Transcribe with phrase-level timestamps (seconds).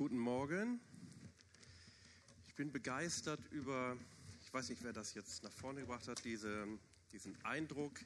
[0.00, 0.80] Guten Morgen.
[2.48, 3.98] Ich bin begeistert über,
[4.40, 6.66] ich weiß nicht, wer das jetzt nach vorne gebracht hat, diese,
[7.12, 8.00] diesen Eindruck,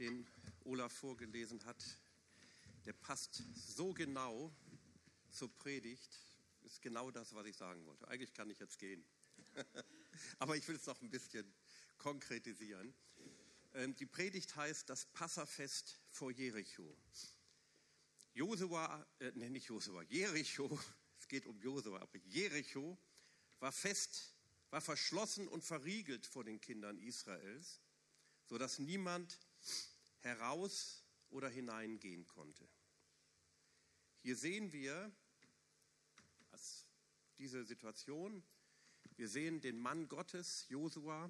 [0.00, 0.26] den
[0.64, 2.00] Olaf vorgelesen hat.
[2.84, 4.52] Der passt so genau
[5.30, 6.18] zur Predigt.
[6.64, 8.08] Ist genau das, was ich sagen wollte.
[8.08, 9.04] Eigentlich kann ich jetzt gehen.
[10.40, 11.46] Aber ich will es noch ein bisschen
[11.96, 12.92] konkretisieren.
[13.74, 16.98] Ähm, die Predigt heißt das Passafest vor Jericho.
[18.32, 20.76] Josua, äh, nee, nicht Josua, Jericho,
[21.34, 22.96] geht um Josua, aber Jericho
[23.58, 24.32] war fest,
[24.70, 27.80] war verschlossen und verriegelt vor den Kindern Israels,
[28.44, 29.40] sodass niemand
[30.20, 32.68] heraus oder hineingehen konnte.
[34.22, 35.10] Hier sehen wir
[37.38, 38.44] diese Situation,
[39.16, 41.28] wir sehen den Mann Gottes, Josua,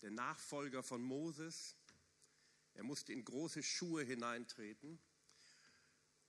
[0.00, 1.74] der Nachfolger von Moses.
[2.74, 5.00] Er musste in große Schuhe hineintreten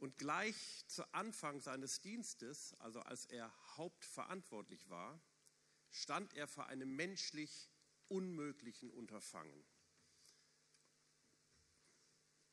[0.01, 5.21] und gleich zu Anfang seines Dienstes, also als er hauptverantwortlich war,
[5.91, 7.69] stand er vor einem menschlich
[8.07, 9.63] unmöglichen Unterfangen.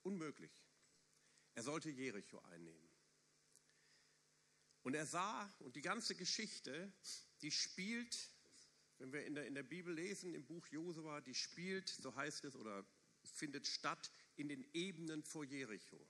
[0.02, 0.52] Unmöglich.
[1.54, 2.90] Er sollte Jericho einnehmen.
[4.82, 6.92] Und er sah, und die ganze Geschichte,
[7.40, 8.30] die spielt,
[8.98, 12.44] wenn wir in der, in der Bibel lesen, im Buch Josua, die spielt, so heißt
[12.44, 12.84] es, oder
[13.22, 16.06] findet statt in den Ebenen vor Jericho.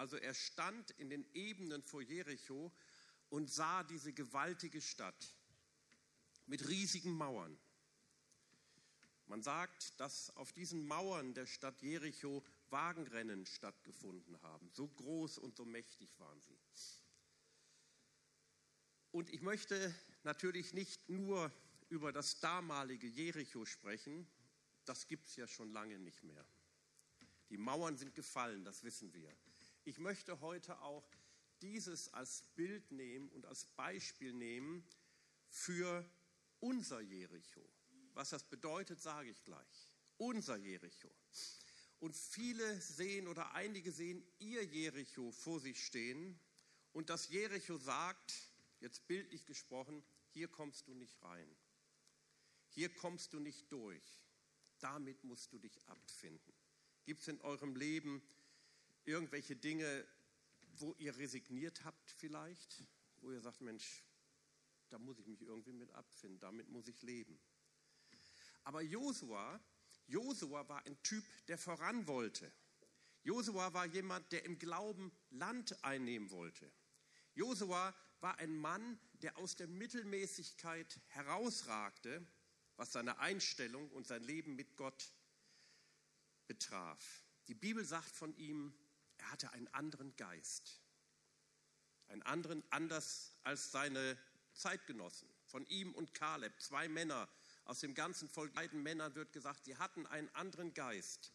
[0.00, 2.72] Also er stand in den Ebenen vor Jericho
[3.28, 5.36] und sah diese gewaltige Stadt
[6.46, 7.54] mit riesigen Mauern.
[9.26, 14.70] Man sagt, dass auf diesen Mauern der Stadt Jericho Wagenrennen stattgefunden haben.
[14.72, 16.58] So groß und so mächtig waren sie.
[19.10, 21.52] Und ich möchte natürlich nicht nur
[21.90, 24.26] über das damalige Jericho sprechen,
[24.86, 26.46] das gibt es ja schon lange nicht mehr.
[27.50, 29.36] Die Mauern sind gefallen, das wissen wir.
[29.84, 31.08] Ich möchte heute auch
[31.62, 34.84] dieses als Bild nehmen und als Beispiel nehmen
[35.48, 36.08] für
[36.60, 37.66] unser Jericho.
[38.14, 39.96] Was das bedeutet, sage ich gleich.
[40.18, 41.10] Unser Jericho.
[41.98, 46.38] Und viele sehen oder einige sehen ihr Jericho vor sich stehen
[46.92, 48.34] und das Jericho sagt,
[48.80, 51.56] jetzt bildlich gesprochen, hier kommst du nicht rein.
[52.68, 54.02] Hier kommst du nicht durch.
[54.78, 56.54] Damit musst du dich abfinden.
[57.04, 58.22] Gibt es in eurem Leben
[59.04, 60.06] irgendwelche Dinge,
[60.76, 62.84] wo ihr resigniert habt vielleicht,
[63.20, 64.04] wo ihr sagt, Mensch,
[64.88, 67.38] da muss ich mich irgendwie mit abfinden, damit muss ich leben.
[68.64, 69.60] Aber Josua,
[70.06, 72.52] Josua war ein Typ, der voran wollte.
[73.22, 76.70] Josua war jemand, der im Glauben Land einnehmen wollte.
[77.34, 82.26] Josua war ein Mann, der aus der Mittelmäßigkeit herausragte,
[82.76, 85.12] was seine Einstellung und sein Leben mit Gott
[86.46, 87.24] betraf.
[87.48, 88.74] Die Bibel sagt von ihm,
[89.20, 90.80] er hatte einen anderen Geist.
[92.08, 94.18] Einen anderen, anders als seine
[94.54, 95.28] Zeitgenossen.
[95.44, 97.28] Von ihm und Kaleb, zwei Männer
[97.64, 101.32] aus dem ganzen Volk, beiden Männern wird gesagt, sie hatten einen anderen Geist.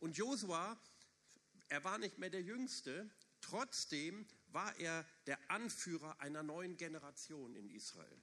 [0.00, 0.80] Und Josua,
[1.68, 3.08] er war nicht mehr der Jüngste,
[3.40, 8.22] trotzdem war er der Anführer einer neuen Generation in Israel.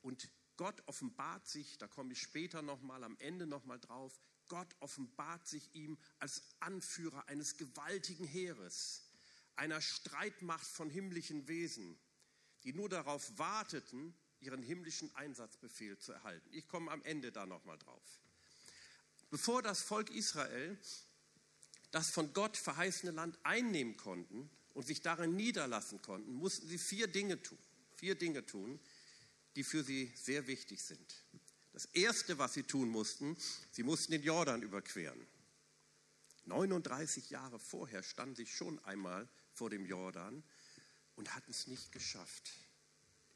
[0.00, 4.20] Und Gott offenbart sich, da komme ich später nochmal, am Ende nochmal drauf,
[4.52, 9.00] Gott offenbart sich ihm als Anführer eines gewaltigen Heeres,
[9.56, 11.98] einer Streitmacht von himmlischen Wesen,
[12.62, 16.50] die nur darauf warteten, ihren himmlischen Einsatzbefehl zu erhalten.
[16.52, 18.20] Ich komme am Ende da nochmal drauf.
[19.30, 20.78] Bevor das Volk Israel
[21.90, 27.06] das von Gott verheißene Land einnehmen konnten und sich darin niederlassen konnten, mussten sie vier
[27.06, 27.58] Dinge tun.
[27.96, 28.78] Vier Dinge tun,
[29.56, 31.24] die für sie sehr wichtig sind.
[31.72, 33.36] Das Erste, was sie tun mussten,
[33.70, 35.26] sie mussten den Jordan überqueren.
[36.44, 40.42] 39 Jahre vorher standen sie schon einmal vor dem Jordan
[41.16, 42.52] und hatten es nicht geschafft.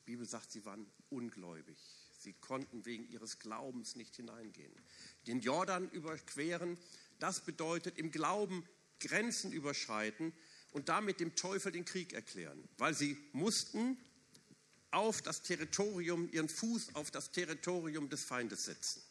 [0.01, 1.79] Die Bibel sagt, sie waren ungläubig.
[2.19, 4.75] Sie konnten wegen ihres Glaubens nicht hineingehen.
[5.27, 6.79] Den Jordan überqueren,
[7.19, 8.69] das bedeutet im Glauben
[9.01, 10.33] Grenzen überschreiten
[10.73, 13.99] und damit dem Teufel den Krieg erklären, weil sie mussten
[14.97, 19.03] auf das Territorium, ihren Fuß auf das Territorium des Feindes setzen.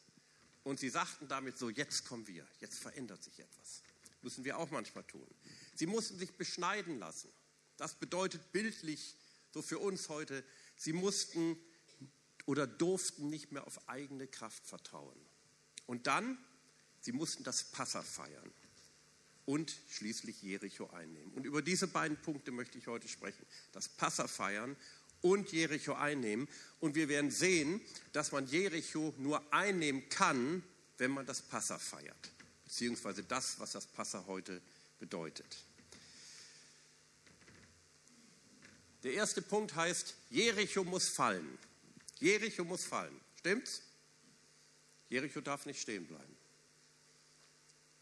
[0.64, 3.84] Und sie sagten damit so, jetzt kommen wir, jetzt verändert sich etwas.
[4.24, 5.28] Müssen wir auch manchmal tun.
[5.76, 7.30] Sie mussten sich beschneiden lassen.
[7.78, 9.16] Das bedeutet bildlich,
[9.54, 10.44] so für uns heute,
[10.76, 11.56] sie mussten
[12.48, 15.20] oder durften nicht mehr auf eigene Kraft vertrauen.
[15.86, 16.36] Und dann,
[17.00, 18.52] sie mussten das Passa feiern
[19.46, 21.32] und schließlich Jericho einnehmen.
[21.34, 23.46] Und über diese beiden Punkte möchte ich heute sprechen.
[23.72, 24.76] Das Passa feiern
[25.26, 26.48] und Jericho einnehmen.
[26.80, 27.82] Und wir werden sehen,
[28.14, 30.64] dass man Jericho nur einnehmen kann,
[31.00, 32.32] wenn man das Passa feiert.
[32.66, 34.62] Beziehungsweise das, was das Passa heute
[35.00, 35.58] bedeutet.
[39.04, 41.58] Der erste Punkt heißt, Jericho muss fallen.
[42.20, 43.20] Jericho muss fallen.
[43.40, 43.82] Stimmt's?
[45.10, 46.36] Jericho darf nicht stehen bleiben.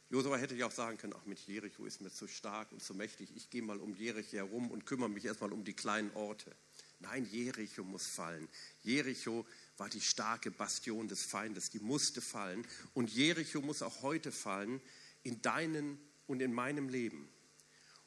[0.09, 2.93] Josua hätte ja auch sagen können, ach mit Jericho ist mir zu stark und zu
[2.93, 6.55] mächtig, ich gehe mal um Jericho herum und kümmere mich erstmal um die kleinen Orte.
[7.03, 8.47] Nein, Jericho muss fallen.
[8.81, 9.45] Jericho
[9.75, 12.65] war die starke Bastion des Feindes, die musste fallen.
[12.94, 14.81] Und Jericho muss auch heute fallen
[15.21, 17.27] in deinen und in meinem Leben.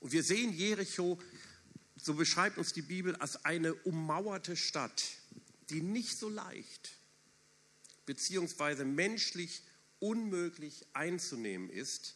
[0.00, 1.19] Und wir sehen Jericho,
[2.02, 5.04] so beschreibt uns die Bibel, als eine ummauerte Stadt,
[5.69, 6.99] die nicht so leicht
[8.06, 9.62] beziehungsweise menschlich
[9.99, 12.15] unmöglich einzunehmen ist.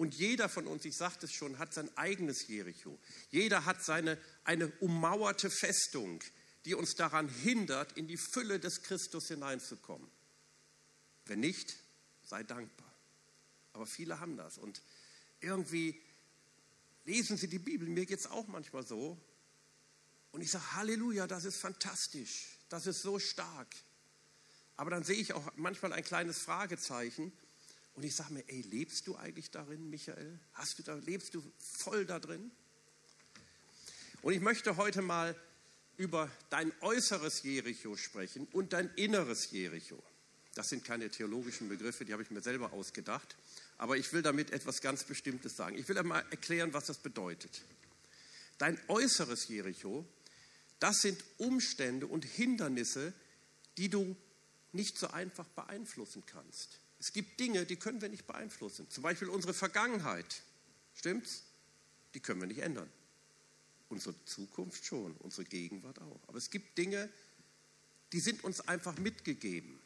[0.00, 2.98] Und jeder von uns, ich sagte es schon, hat sein eigenes Jericho.
[3.30, 6.24] Jeder hat seine, eine ummauerte Festung,
[6.64, 10.10] die uns daran hindert, in die Fülle des Christus hineinzukommen.
[11.26, 11.76] Wenn nicht,
[12.24, 12.90] sei dankbar.
[13.74, 14.56] Aber viele haben das.
[14.56, 14.80] Und
[15.40, 16.00] irgendwie
[17.04, 17.86] lesen sie die Bibel.
[17.86, 19.18] Mir geht es auch manchmal so.
[20.32, 22.56] Und ich sage, Halleluja, das ist fantastisch.
[22.70, 23.68] Das ist so stark.
[24.78, 27.34] Aber dann sehe ich auch manchmal ein kleines Fragezeichen
[28.00, 30.40] und ich sage mir, ey, lebst du eigentlich darin, Michael?
[30.54, 32.50] Hast du da, lebst du voll da drin?
[34.22, 35.36] Und ich möchte heute mal
[35.98, 40.02] über dein äußeres Jericho sprechen und dein inneres Jericho.
[40.54, 43.36] Das sind keine theologischen Begriffe, die habe ich mir selber ausgedacht.
[43.76, 45.76] Aber ich will damit etwas ganz Bestimmtes sagen.
[45.76, 47.60] Ich will einmal erklären, was das bedeutet.
[48.56, 50.06] Dein äußeres Jericho,
[50.78, 53.12] das sind Umstände und Hindernisse,
[53.76, 54.16] die du
[54.72, 56.80] nicht so einfach beeinflussen kannst.
[57.00, 58.88] Es gibt Dinge, die können wir nicht beeinflussen.
[58.90, 60.42] Zum Beispiel unsere Vergangenheit.
[60.94, 61.44] Stimmt's?
[62.12, 62.90] Die können wir nicht ändern.
[63.88, 66.20] Unsere Zukunft schon, unsere Gegenwart auch.
[66.28, 67.08] Aber es gibt Dinge,
[68.12, 69.80] die sind uns einfach mitgegeben.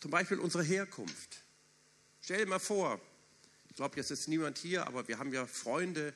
[0.00, 1.44] Zum Beispiel unsere Herkunft.
[2.22, 3.00] Stell dir mal vor,
[3.68, 6.14] ich glaube, jetzt ist niemand hier, aber wir haben ja Freunde,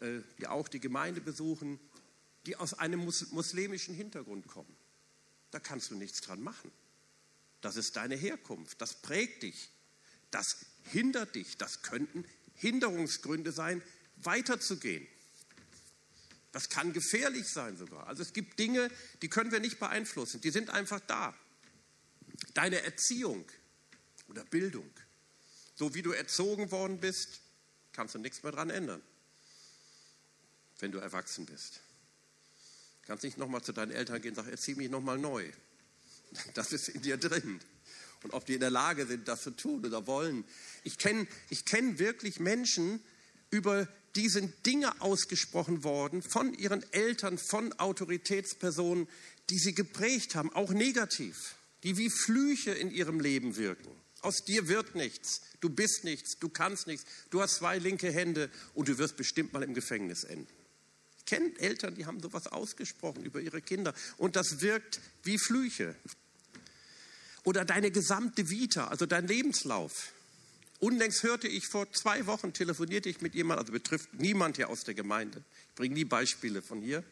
[0.00, 1.78] äh, die auch die Gemeinde besuchen,
[2.46, 4.76] die aus einem muslimischen Hintergrund kommen.
[5.52, 6.72] Da kannst du nichts dran machen.
[7.60, 8.80] Das ist deine Herkunft.
[8.80, 9.70] Das prägt dich.
[10.30, 11.56] Das hindert dich.
[11.56, 12.24] Das könnten
[12.54, 13.82] Hinderungsgründe sein,
[14.16, 15.06] weiterzugehen.
[16.52, 18.06] Das kann gefährlich sein sogar.
[18.06, 18.90] Also es gibt Dinge,
[19.22, 20.40] die können wir nicht beeinflussen.
[20.40, 21.34] Die sind einfach da.
[22.54, 23.44] Deine Erziehung
[24.28, 24.90] oder Bildung,
[25.74, 27.40] so wie du erzogen worden bist,
[27.92, 29.02] kannst du nichts mehr dran ändern,
[30.78, 31.80] wenn du erwachsen bist.
[33.02, 35.50] Kannst nicht nochmal zu deinen Eltern gehen und sagen, erzieh mich nochmal neu.
[36.54, 37.60] Das ist in dir drin.
[38.22, 40.44] Und ob die in der Lage sind, das zu tun oder wollen.
[40.82, 43.00] Ich kenne ich kenn wirklich Menschen,
[43.50, 49.06] über die sind Dinge ausgesprochen worden von ihren Eltern, von Autoritätspersonen,
[49.50, 51.54] die sie geprägt haben, auch negativ,
[51.84, 53.90] die wie Flüche in ihrem Leben wirken.
[54.20, 58.50] Aus dir wird nichts, du bist nichts, du kannst nichts, du hast zwei linke Hände
[58.74, 60.57] und du wirst bestimmt mal im Gefängnis enden
[61.28, 65.94] kenne Eltern, die haben sowas ausgesprochen über ihre Kinder und das wirkt wie Flüche.
[67.44, 70.12] Oder deine gesamte Vita, also dein Lebenslauf.
[70.80, 74.84] Unlängst hörte ich vor zwei Wochen, telefonierte ich mit jemandem, also betrifft niemand hier aus
[74.84, 75.44] der Gemeinde.
[75.68, 77.04] Ich bringe nie Beispiele von hier.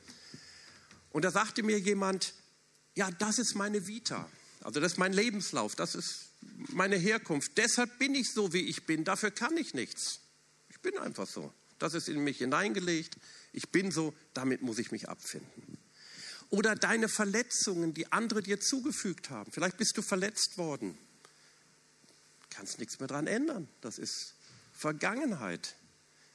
[1.10, 2.32] Und da sagte mir jemand,
[2.94, 4.30] ja, das ist meine Vita.
[4.62, 6.30] Also das ist mein Lebenslauf, das ist
[6.70, 7.52] meine Herkunft.
[7.58, 9.04] Deshalb bin ich so, wie ich bin.
[9.04, 10.20] Dafür kann ich nichts.
[10.70, 11.52] Ich bin einfach so.
[11.78, 13.16] Das ist in mich hineingelegt.
[13.56, 15.78] Ich bin so, damit muss ich mich abfinden.
[16.50, 19.50] Oder deine Verletzungen, die andere dir zugefügt haben.
[19.50, 20.98] Vielleicht bist du verletzt worden.
[22.50, 23.66] Kannst nichts mehr daran ändern.
[23.80, 24.34] Das ist
[24.74, 25.74] Vergangenheit.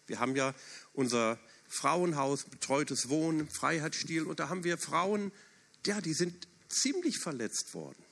[0.07, 0.55] Wir haben ja
[0.93, 5.31] unser Frauenhaus, betreutes Wohnen, Freiheitsstil und da haben wir Frauen,
[5.85, 8.03] ja, die sind ziemlich verletzt worden.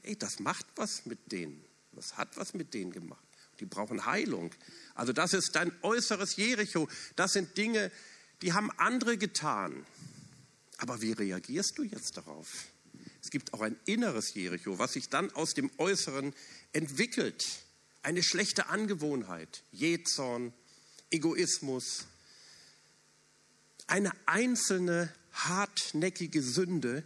[0.00, 1.62] Ey, das macht was mit denen.
[1.92, 3.22] Das hat was mit denen gemacht.
[3.60, 4.50] Die brauchen Heilung.
[4.94, 6.88] Also das ist dein äußeres Jericho.
[7.16, 7.92] Das sind Dinge,
[8.42, 9.86] die haben andere getan.
[10.78, 12.66] Aber wie reagierst du jetzt darauf?
[13.22, 16.34] Es gibt auch ein inneres Jericho, was sich dann aus dem Äußeren
[16.72, 17.44] entwickelt.
[18.02, 20.52] Eine schlechte Angewohnheit, Jähzorn,
[21.10, 22.06] Egoismus,
[23.86, 27.02] eine einzelne hartnäckige Sünde,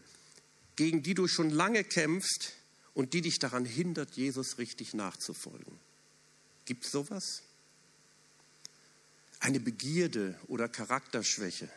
[0.76, 2.52] gegen die du schon lange kämpfst
[2.94, 5.78] und die dich daran hindert, Jesus richtig nachzufolgen.
[6.64, 7.42] Gibt es sowas?
[9.40, 11.68] Eine Begierde oder Charakterschwäche,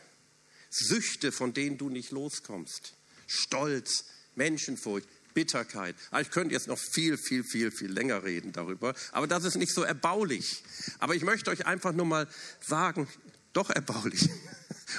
[0.70, 2.94] Süchte, von denen du nicht loskommst,
[3.26, 4.04] Stolz,
[4.34, 5.96] Menschenfurcht, Bitterkeit.
[6.10, 9.56] Ah, ich könnte jetzt noch viel, viel, viel, viel länger reden darüber, aber das ist
[9.56, 10.62] nicht so erbaulich.
[10.98, 12.28] Aber ich möchte euch einfach nur mal
[12.60, 13.08] sagen,
[13.52, 14.28] doch erbaulich.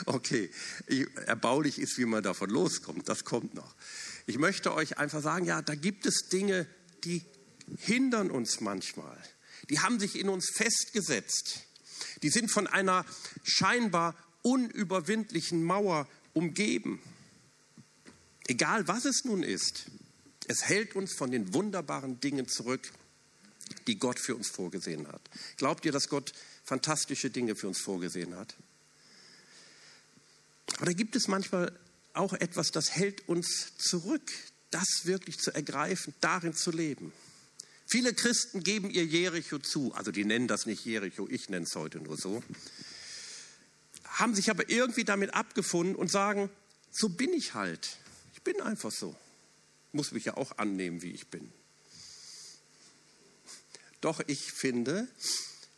[0.05, 0.49] Okay,
[1.25, 3.75] erbaulich ist, wie man davon loskommt, das kommt noch.
[4.25, 6.67] Ich möchte euch einfach sagen, ja, da gibt es Dinge,
[7.03, 7.23] die
[7.77, 9.17] hindern uns manchmal.
[9.69, 11.61] Die haben sich in uns festgesetzt.
[12.21, 13.05] Die sind von einer
[13.43, 17.01] scheinbar unüberwindlichen Mauer umgeben.
[18.47, 19.85] Egal was es nun ist,
[20.47, 22.91] es hält uns von den wunderbaren Dingen zurück,
[23.87, 25.21] die Gott für uns vorgesehen hat.
[25.57, 28.55] Glaubt ihr, dass Gott fantastische Dinge für uns vorgesehen hat?
[30.77, 31.71] Aber da gibt es manchmal
[32.13, 34.31] auch etwas, das hält uns zurück,
[34.71, 37.11] das wirklich zu ergreifen, darin zu leben.
[37.95, 41.77] Viele Christen geben ihr Jericho zu, also die nennen das nicht Jericho, ich nenne es
[41.77, 42.43] heute nur so,
[44.03, 46.49] haben sich aber irgendwie damit abgefunden und sagen,
[46.91, 47.95] so bin ich halt.
[48.33, 49.15] Ich bin einfach so.
[49.93, 51.49] Muss mich ja auch annehmen, wie ich bin.
[54.01, 55.07] Doch ich finde,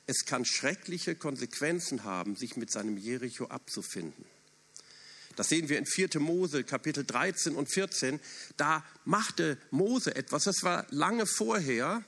[0.07, 4.25] es kann schreckliche Konsequenzen haben, sich mit seinem Jericho abzufinden.
[5.37, 6.19] Das sehen wir in 4.
[6.19, 8.19] Mose, Kapitel 13 und 14.
[8.57, 12.03] Da machte Mose etwas, das war lange vorher,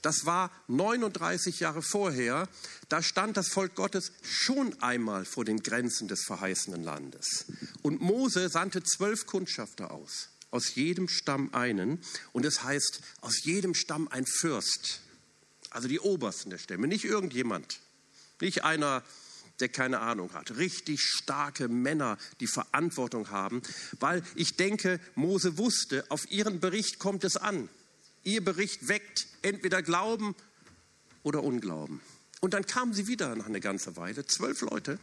[0.00, 2.48] das war 39 Jahre vorher,
[2.88, 7.44] da stand das Volk Gottes schon einmal vor den Grenzen des verheißenen Landes.
[7.82, 12.00] Und Mose sandte zwölf Kundschafter aus, aus jedem Stamm einen.
[12.32, 15.02] Und es heißt, aus jedem Stamm ein Fürst,
[15.68, 17.80] also die Obersten der Stämme, nicht irgendjemand,
[18.40, 19.02] nicht einer,
[19.60, 20.56] der keine Ahnung hat.
[20.56, 23.62] Richtig starke Männer, die Verantwortung haben,
[24.00, 27.68] weil ich denke, Mose wusste, auf ihren Bericht kommt es an.
[28.24, 30.34] Ihr Bericht weckt entweder Glauben
[31.22, 32.00] oder Unglauben.
[32.40, 34.98] Und dann kamen sie wieder nach einer ganzen Weile, zwölf Leute,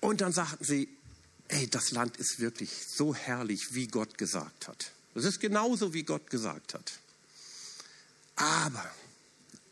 [0.00, 0.88] und dann sagten sie,
[1.48, 4.92] ey, das Land ist wirklich so herrlich, wie Gott gesagt hat.
[5.14, 6.92] Es ist genauso, wie Gott gesagt hat.
[8.36, 8.84] Aber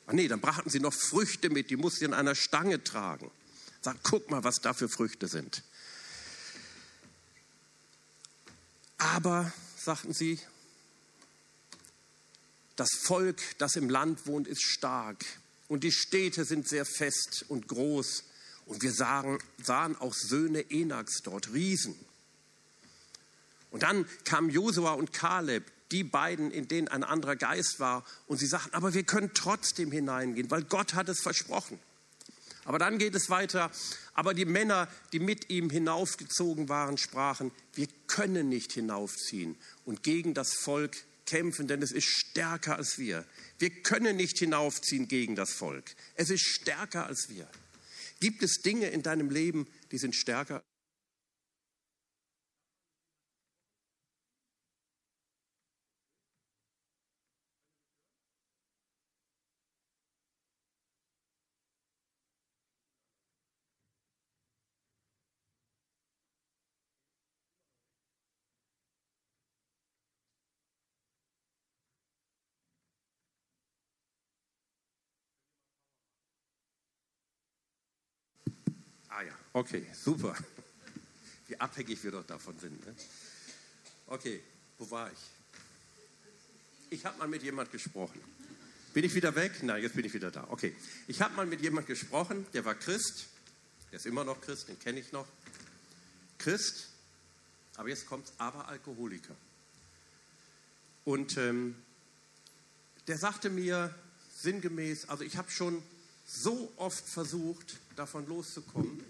[0.07, 3.31] Ach nee, dann brachten sie noch Früchte mit, die mussten sie in einer Stange tragen.
[3.81, 5.63] Sag, guck mal, was da für Früchte sind.
[8.99, 10.39] Aber, sagten sie,
[12.77, 15.25] das Volk, das im Land wohnt, ist stark
[15.69, 18.25] und die Städte sind sehr fest und groß.
[18.67, 21.95] Und wir sahen, sahen auch Söhne Enaks dort, Riesen.
[23.71, 28.05] Und dann kamen Josua und Kaleb, die beiden, in denen ein anderer Geist war.
[28.27, 31.79] Und sie sagten, aber wir können trotzdem hineingehen, weil Gott hat es versprochen.
[32.65, 33.71] Aber dann geht es weiter.
[34.13, 40.35] Aber die Männer, die mit ihm hinaufgezogen waren, sprachen, wir können nicht hinaufziehen und gegen
[40.35, 40.97] das Volk
[41.27, 43.25] kämpfen, denn es ist stärker als wir.
[43.59, 45.95] Wir können nicht hinaufziehen gegen das Volk.
[46.17, 47.49] Es ist stärker als wir.
[48.19, 50.65] Gibt es Dinge in deinem Leben, die sind stärker?
[79.15, 80.37] Ah ja, okay, super.
[81.49, 82.85] Wie abhängig wir doch davon sind.
[82.87, 82.95] Ne?
[84.09, 84.43] Okay,
[84.79, 85.19] wo war ich?
[86.91, 88.21] Ich habe mal mit jemand gesprochen.
[88.93, 89.63] Bin ich wieder weg?
[89.63, 90.47] Nein, jetzt bin ich wieder da.
[90.51, 90.77] Okay,
[91.09, 93.27] ich habe mal mit jemand gesprochen, der war Christ.
[93.91, 95.27] Der ist immer noch Christ, den kenne ich noch.
[96.39, 96.89] Christ,
[97.77, 99.35] aber jetzt kommt aber Alkoholiker.
[101.05, 101.75] Und ähm,
[103.07, 103.95] der sagte mir
[104.37, 105.83] sinngemäß, also ich habe schon
[106.27, 109.03] so oft versucht, davon loszukommen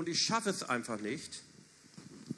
[0.00, 1.42] und ich schaffe es einfach nicht.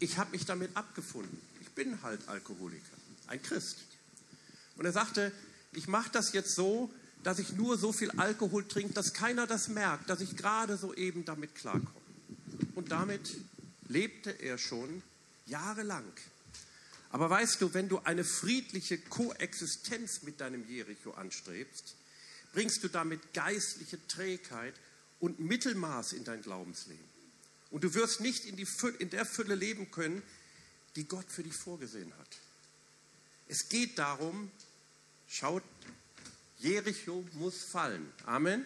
[0.00, 1.40] Ich habe mich damit abgefunden.
[1.60, 2.96] Ich bin halt Alkoholiker,
[3.28, 3.78] ein Christ.
[4.74, 5.30] Und er sagte,
[5.70, 6.90] ich mache das jetzt so,
[7.22, 10.92] dass ich nur so viel Alkohol trinke, dass keiner das merkt, dass ich gerade so
[10.92, 11.86] eben damit klarkomme.
[12.74, 13.30] Und damit
[13.86, 15.00] lebte er schon
[15.46, 16.12] jahrelang.
[17.10, 21.94] Aber weißt du, wenn du eine friedliche Koexistenz mit deinem Jericho anstrebst,
[22.54, 24.74] bringst du damit geistliche Trägheit
[25.20, 27.11] und Mittelmaß in dein Glaubensleben.
[27.72, 28.66] Und du wirst nicht in, die
[28.98, 30.22] in der Fülle leben können,
[30.94, 32.28] die Gott für dich vorgesehen hat.
[33.48, 34.50] Es geht darum,
[35.28, 35.62] schaut,
[36.58, 38.12] Jericho muss fallen.
[38.26, 38.64] Amen.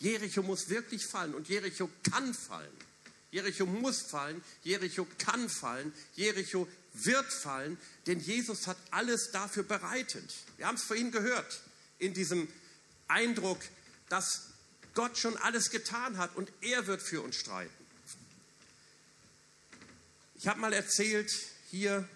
[0.00, 2.72] Jericho muss wirklich fallen und Jericho kann fallen.
[3.30, 10.34] Jericho muss fallen, Jericho kann fallen, Jericho wird fallen, denn Jesus hat alles dafür bereitet.
[10.56, 11.60] Wir haben es vorhin gehört
[11.98, 12.48] in diesem
[13.08, 13.60] Eindruck,
[14.08, 14.48] dass
[14.94, 17.81] Gott schon alles getan hat und er wird für uns streiten.
[20.42, 21.30] Ich habe mal erzählt
[21.70, 22.08] hier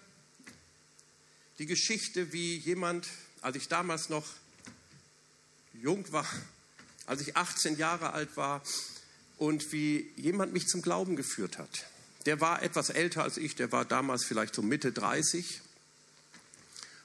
[1.59, 3.07] die Geschichte, wie jemand,
[3.39, 4.25] als ich damals noch
[5.71, 6.27] jung war,
[7.05, 8.61] als ich 18 Jahre alt war
[9.37, 11.69] und wie jemand mich zum Glauben geführt hat.
[12.25, 15.61] Der war etwas älter als ich, der war damals vielleicht so Mitte 30.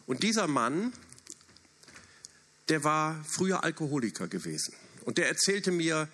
[0.07, 0.93] Und dieser Mann
[2.69, 4.75] der war früher Alkoholiker gewesen.
[5.03, 6.09] Und der erzählte mir,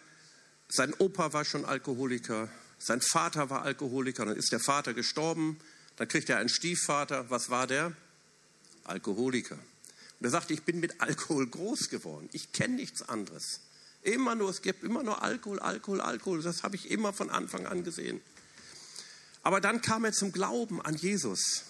[0.69, 5.59] sein Opa war schon Alkoholiker, Sein Vater war Alkoholiker, dann ist der Vater gestorben,
[5.97, 7.29] dann kriegt er einen Stiefvater.
[7.29, 7.93] Was war der?
[8.85, 9.57] Alkoholiker.
[9.57, 12.29] Und er sagte, ich bin mit Alkohol groß geworden.
[12.33, 13.61] Ich kenne nichts anderes.
[14.03, 16.43] Immer nur, es gibt immer nur Alkohol, Alkohol, Alkohol.
[16.43, 18.21] Das habe ich immer von Anfang an gesehen.
[19.43, 21.65] Aber dann kam er zum Glauben an Jesus.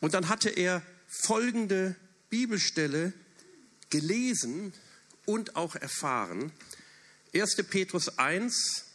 [0.00, 1.96] Und dann hatte er folgende
[2.28, 3.12] Bibelstelle
[3.90, 4.72] gelesen
[5.24, 6.52] und auch erfahren.
[7.34, 7.56] 1.
[7.68, 8.85] Petrus 1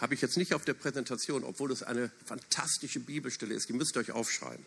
[0.00, 3.68] habe ich jetzt nicht auf der Präsentation, obwohl es eine fantastische Bibelstelle ist.
[3.68, 4.64] Die müsst ihr euch aufschreiben.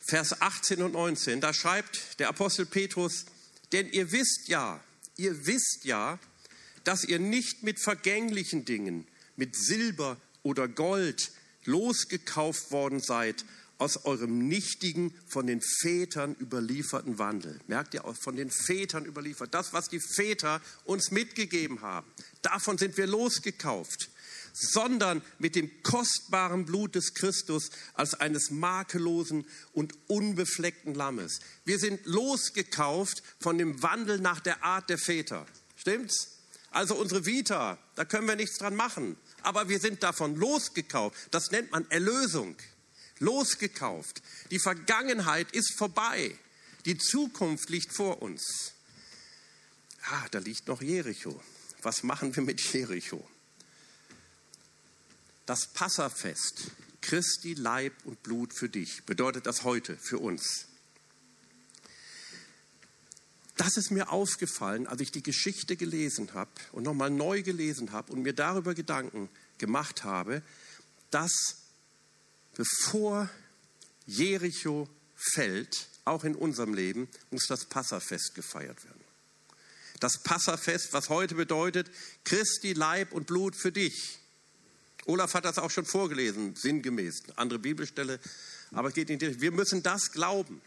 [0.00, 3.26] Vers 18 und 19, da schreibt der Apostel Petrus,
[3.72, 4.82] denn ihr wisst ja,
[5.16, 6.18] ihr wisst ja,
[6.84, 11.30] dass ihr nicht mit vergänglichen Dingen, mit Silber oder Gold
[11.64, 13.44] losgekauft worden seid
[13.78, 17.60] aus eurem nichtigen, von den Vätern überlieferten Wandel.
[17.68, 19.54] Merkt ihr, von den Vätern überliefert.
[19.54, 22.06] Das, was die Väter uns mitgegeben haben,
[22.42, 24.10] davon sind wir losgekauft.
[24.52, 31.38] Sondern mit dem kostbaren Blut des Christus als eines makellosen und unbefleckten Lammes.
[31.64, 35.46] Wir sind losgekauft von dem Wandel nach der Art der Väter.
[35.76, 36.38] Stimmt's?
[36.70, 39.16] Also unsere Vita, da können wir nichts dran machen.
[39.42, 41.16] Aber wir sind davon losgekauft.
[41.30, 42.56] Das nennt man Erlösung
[43.20, 44.22] losgekauft.
[44.50, 46.36] Die Vergangenheit ist vorbei.
[46.84, 48.72] Die Zukunft liegt vor uns.
[50.10, 51.40] Ah, da liegt noch Jericho.
[51.82, 53.26] Was machen wir mit Jericho?
[55.46, 56.70] Das Passafest,
[57.00, 60.66] Christi Leib und Blut für dich, bedeutet das heute für uns.
[63.56, 68.12] Das ist mir aufgefallen, als ich die Geschichte gelesen habe und nochmal neu gelesen habe
[68.12, 70.42] und mir darüber Gedanken gemacht habe,
[71.10, 71.32] dass
[72.54, 73.28] bevor
[74.06, 78.97] Jericho fällt, auch in unserem Leben, muss das Passafest gefeiert werden.
[80.00, 81.90] Das Passafest, was heute bedeutet,
[82.24, 84.18] Christi Leib und Blut für dich.
[85.06, 87.22] Olaf hat das auch schon vorgelesen, sinngemäß.
[87.36, 88.20] Andere Bibelstelle,
[88.72, 90.60] aber es geht in die Wir müssen das glauben.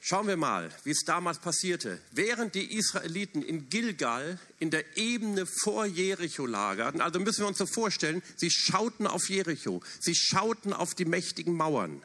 [0.00, 2.00] Schauen wir mal, wie es damals passierte.
[2.12, 7.58] Während die Israeliten in Gilgal in der Ebene vor Jericho lagerten, also müssen wir uns
[7.58, 12.02] so vorstellen, sie schauten auf Jericho, sie schauten auf die mächtigen Mauern,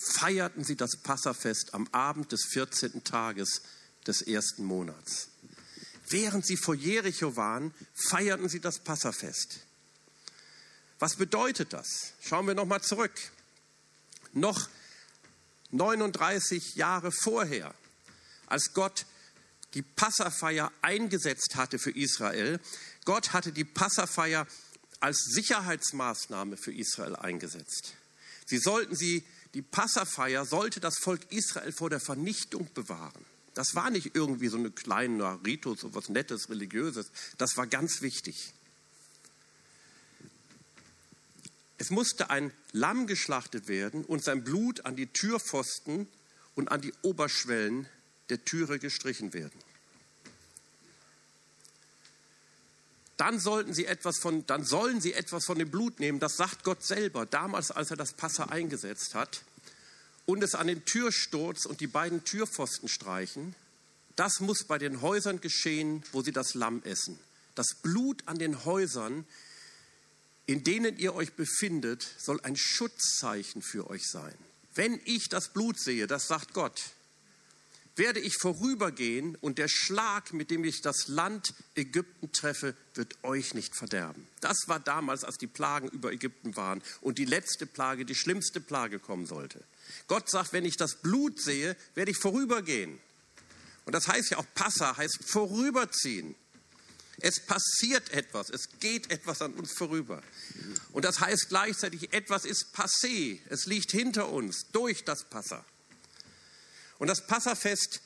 [0.00, 3.04] feierten sie das Passafest am Abend des 14.
[3.04, 3.62] Tages
[4.06, 5.28] des ersten Monats.
[6.08, 9.60] Während sie vor Jericho waren, feierten sie das Passafest.
[10.98, 12.12] Was bedeutet das?
[12.20, 13.12] Schauen wir nochmal zurück.
[14.32, 14.68] Noch
[15.70, 17.74] 39 Jahre vorher,
[18.46, 19.06] als Gott
[19.74, 22.60] die Passafeier eingesetzt hatte für Israel.
[23.04, 24.46] Gott hatte die Passafeier
[24.98, 27.94] als Sicherheitsmaßnahme für Israel eingesetzt.
[28.46, 33.24] Sie sollten sie, die Passafeier sollte das Volk Israel vor der Vernichtung bewahren.
[33.54, 37.10] Das war nicht irgendwie so eine kleine Ritus, so was Nettes, Religiöses.
[37.36, 38.54] Das war ganz wichtig.
[41.78, 46.06] Es musste ein Lamm geschlachtet werden und sein Blut an die Türpfosten
[46.54, 47.88] und an die Oberschwellen
[48.28, 49.58] der Türe gestrichen werden.
[53.20, 56.64] Dann, sollten sie etwas von, dann sollen sie etwas von dem Blut nehmen, das sagt
[56.64, 59.42] Gott selber, damals als er das Passa eingesetzt hat,
[60.24, 63.54] und es an den Türsturz und die beiden Türpfosten streichen.
[64.16, 67.18] Das muss bei den Häusern geschehen, wo sie das Lamm essen.
[67.54, 69.26] Das Blut an den Häusern
[70.50, 74.34] in denen ihr euch befindet, soll ein Schutzzeichen für euch sein.
[74.74, 76.82] Wenn ich das Blut sehe, das sagt Gott,
[78.00, 83.52] werde ich vorübergehen und der Schlag, mit dem ich das Land Ägypten treffe, wird euch
[83.52, 84.26] nicht verderben.
[84.40, 88.58] Das war damals, als die Plagen über Ägypten waren und die letzte Plage, die schlimmste
[88.58, 89.62] Plage kommen sollte.
[90.08, 92.98] Gott sagt, wenn ich das Blut sehe, werde ich vorübergehen.
[93.84, 96.34] Und das heißt ja auch Passa, heißt vorüberziehen.
[97.20, 100.22] Es passiert etwas, es geht etwas an uns vorüber.
[100.92, 105.62] Und das heißt gleichzeitig, etwas ist passé, es liegt hinter uns durch das Passa.
[107.00, 108.02] Und das Passafest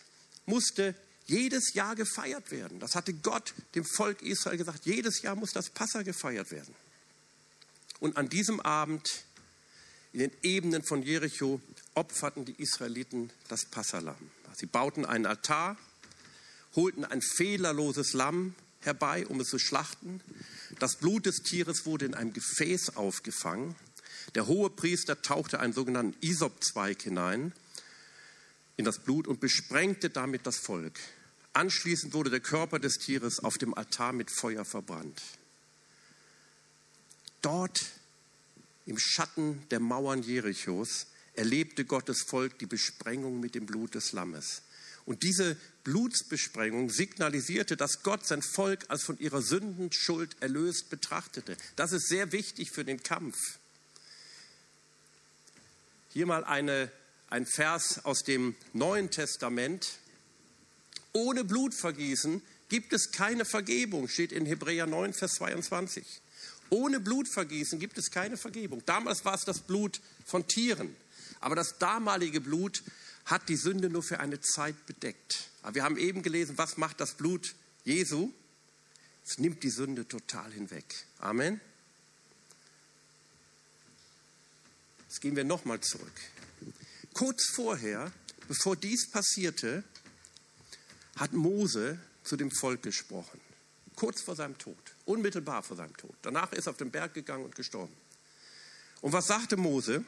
[0.47, 0.95] musste
[1.27, 2.79] jedes Jahr gefeiert werden.
[2.79, 6.75] Das hatte Gott dem Volk Israel gesagt, jedes Jahr muss das Passa gefeiert werden.
[7.99, 9.25] Und an diesem Abend
[10.13, 11.61] in den Ebenen von Jericho
[11.95, 14.31] opferten die Israeliten das Passalam.
[14.55, 15.77] Sie bauten einen Altar,
[16.77, 20.21] holten ein fehlerloses Lamm herbei, um es zu schlachten.
[20.79, 23.75] Das Blut des Tieres wurde in einem Gefäß aufgefangen.
[24.37, 27.53] Der hohe Priester tauchte einen sogenannten Isopzweig hinein
[28.77, 30.99] in das Blut und besprengte damit das Volk.
[31.53, 35.23] Anschließend wurde der Körper des Tieres auf dem Altar mit Feuer verbrannt.
[37.43, 37.85] Dort
[38.87, 44.63] im Schatten der Mauern Jerichos erlebte Gottes Volk die Besprengung mit dem Blut des Lammes.
[45.07, 51.57] Und diese Blutsbesprengung signalisierte, dass Gott sein Volk als von ihrer Sündenschuld erlöst betrachtete.
[51.77, 53.37] Das ist sehr wichtig für den Kampf.
[56.11, 56.91] Hier mal eine,
[57.29, 59.99] ein Vers aus dem Neuen Testament.
[61.13, 66.05] Ohne Blutvergießen gibt es keine Vergebung, steht in Hebräer 9, Vers 22.
[66.71, 68.83] Ohne Blutvergießen gibt es keine Vergebung.
[68.87, 70.97] Damals war es das Blut von Tieren,
[71.41, 72.83] aber das damalige Blut
[73.27, 75.51] hat die Sünde nur für eine Zeit bedeckt.
[75.63, 78.33] Aber wir haben eben gelesen, was macht das Blut Jesu?
[79.27, 80.85] Es nimmt die Sünde total hinweg.
[81.19, 81.61] Amen.
[85.09, 86.13] Jetzt gehen wir nochmal zurück.
[87.15, 88.13] Kurz vorher,
[88.49, 89.85] bevor dies passierte,
[91.17, 93.41] hat Mose zu dem Volk gesprochen.
[93.95, 96.15] Kurz vor seinem Tod, unmittelbar vor seinem Tod.
[96.23, 97.95] Danach ist er auf den Berg gegangen und gestorben.
[99.01, 100.05] Und was sagte Mose?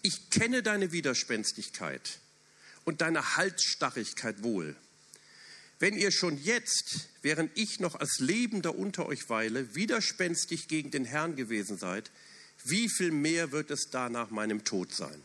[0.00, 2.18] Ich kenne deine Widerspenstigkeit
[2.84, 4.74] und deine Halsstarrigkeit wohl.
[5.78, 11.04] Wenn ihr schon jetzt, während ich noch als Lebender unter euch weile, widerspenstig gegen den
[11.04, 12.10] Herrn gewesen seid,
[12.64, 15.22] wie viel mehr wird es da nach meinem Tod sein?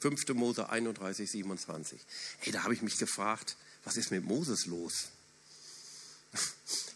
[0.00, 0.28] 5.
[0.34, 2.00] Mose 31, 27.
[2.38, 5.08] Hey, da habe ich mich gefragt, was ist mit Moses los?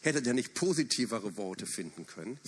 [0.03, 2.39] Hätte der nicht positivere Worte finden können?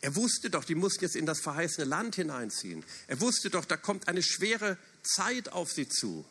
[0.00, 2.84] Er wusste doch, die mussten jetzt in das verheißene Land hineinziehen.
[3.06, 6.24] Er wusste doch, da kommt eine schwere Zeit auf sie zu.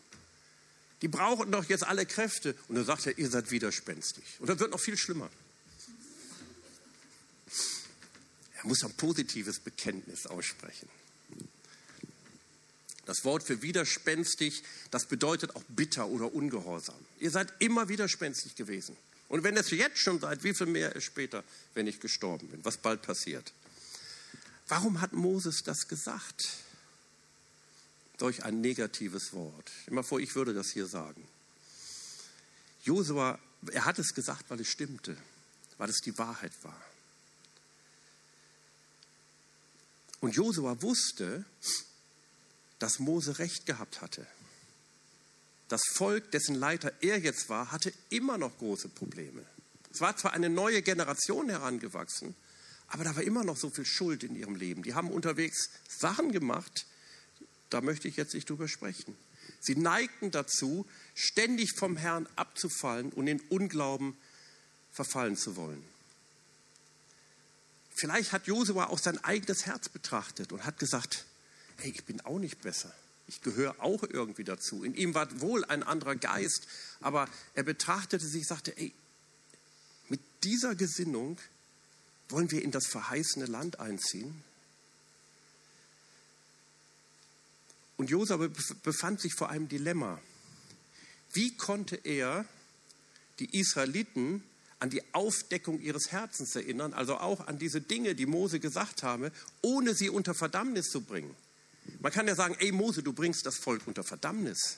[1.02, 2.56] Die brauchen doch jetzt alle Kräfte.
[2.68, 4.24] Und dann sagt er, ihr seid widerspenstig.
[4.40, 5.30] Und dann wird noch viel schlimmer.
[8.56, 10.90] Er muss ein positives Bekenntnis aussprechen.
[13.10, 16.94] Das Wort für widerspenstig, das bedeutet auch bitter oder ungehorsam.
[17.20, 18.96] Ihr seid immer widerspenstig gewesen.
[19.30, 21.44] Und wenn es jetzt schon seid, wie viel mehr ist später,
[21.74, 23.52] wenn ich gestorben bin, was bald passiert?
[24.68, 26.50] Warum hat Moses das gesagt?
[28.20, 29.72] Durch ein negatives Wort.
[29.88, 31.28] Immer vor, ich würde das hier sagen.
[32.84, 33.40] Josua,
[33.72, 35.18] er hat es gesagt, weil es stimmte,
[35.80, 36.80] weil es die Wahrheit war.
[40.20, 41.44] Und Josua wusste,
[42.80, 44.26] dass Mose recht gehabt hatte.
[45.68, 49.46] Das Volk, dessen Leiter er jetzt war, hatte immer noch große Probleme.
[49.92, 52.36] Es war zwar eine neue Generation herangewachsen,
[52.88, 54.82] aber da war immer noch so viel Schuld in ihrem Leben.
[54.82, 56.88] Die haben unterwegs Sachen gemacht,
[57.70, 59.16] da möchte ich jetzt nicht drüber sprechen.
[59.60, 64.18] Sie neigten dazu, ständig vom Herrn abzufallen und in Unglauben
[64.92, 65.84] verfallen zu wollen.
[67.94, 71.26] Vielleicht hat Josua auch sein eigenes Herz betrachtet und hat gesagt,
[71.80, 72.94] hey, ich bin auch nicht besser.
[73.28, 74.84] Ich gehöre auch irgendwie dazu.
[74.84, 76.68] In ihm war wohl ein anderer Geist,
[77.00, 78.92] aber er betrachtete sich, sagte, ey,
[80.08, 81.38] mit dieser Gesinnung
[82.30, 84.44] wollen wir in das verheißene Land einziehen?
[87.98, 88.50] Und Josua
[88.84, 90.20] befand sich vor einem Dilemma.
[91.34, 92.46] Wie konnte er
[93.40, 94.44] die Israeliten
[94.80, 99.32] an die Aufdeckung ihres Herzens erinnern, also auch an diese Dinge, die Mose gesagt habe,
[99.62, 101.36] ohne sie unter Verdammnis zu bringen?
[102.00, 104.78] Man kann ja sagen, ey Mose, du bringst das Volk unter Verdammnis.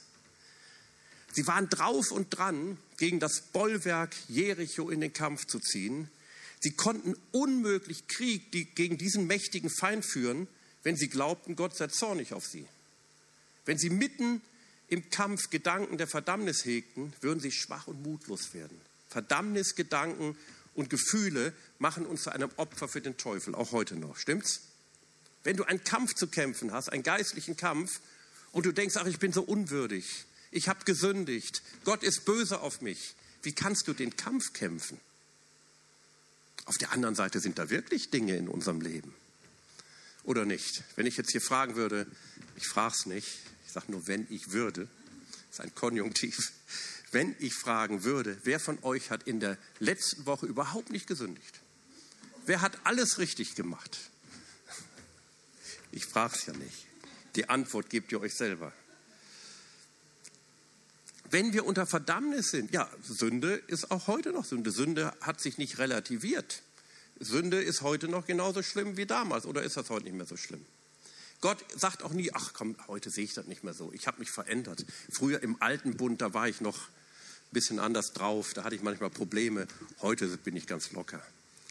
[1.33, 6.09] Sie waren drauf und dran, gegen das Bollwerk Jericho in den Kampf zu ziehen.
[6.59, 10.47] Sie konnten unmöglich Krieg gegen diesen mächtigen Feind führen,
[10.83, 12.67] wenn sie glaubten, Gott sei zornig auf sie.
[13.65, 14.41] Wenn sie mitten
[14.87, 18.79] im Kampf Gedanken der Verdammnis hegten, würden sie schwach und mutlos werden.
[19.09, 20.35] Verdammnisgedanken
[20.75, 24.17] und Gefühle machen uns zu einem Opfer für den Teufel, auch heute noch.
[24.17, 24.61] Stimmt's?
[25.43, 27.99] Wenn du einen Kampf zu kämpfen hast, einen geistlichen Kampf,
[28.51, 32.81] und du denkst, ach, ich bin so unwürdig, ich habe gesündigt, Gott ist böse auf
[32.81, 34.99] mich, wie kannst du den Kampf kämpfen?
[36.65, 39.13] Auf der anderen Seite sind da wirklich Dinge in unserem Leben.
[40.23, 40.83] Oder nicht?
[40.95, 42.05] Wenn ich jetzt hier fragen würde,
[42.55, 44.87] ich frage es nicht, ich sage nur, wenn ich würde,
[45.49, 46.37] das ist ein Konjunktiv,
[47.11, 51.61] wenn ich fragen würde, wer von euch hat in der letzten Woche überhaupt nicht gesündigt?
[52.45, 54.10] Wer hat alles richtig gemacht?
[55.91, 56.85] Ich frage es ja nicht.
[57.35, 58.73] Die Antwort gebt ihr euch selber.
[61.29, 64.71] Wenn wir unter Verdammnis sind, ja, Sünde ist auch heute noch Sünde.
[64.71, 66.61] Sünde hat sich nicht relativiert.
[67.19, 69.45] Sünde ist heute noch genauso schlimm wie damals.
[69.45, 70.65] Oder ist das heute nicht mehr so schlimm?
[71.39, 73.91] Gott sagt auch nie, ach komm, heute sehe ich das nicht mehr so.
[73.93, 74.85] Ich habe mich verändert.
[75.09, 78.53] Früher im alten Bund, da war ich noch ein bisschen anders drauf.
[78.53, 79.67] Da hatte ich manchmal Probleme.
[80.01, 81.21] Heute bin ich ganz locker.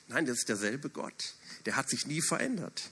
[0.08, 1.34] Nein, das ist derselbe Gott.
[1.66, 2.90] Der hat sich nie verändert.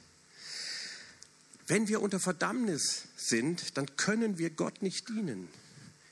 [1.68, 5.48] Wenn wir unter Verdammnis sind, dann können wir Gott nicht dienen.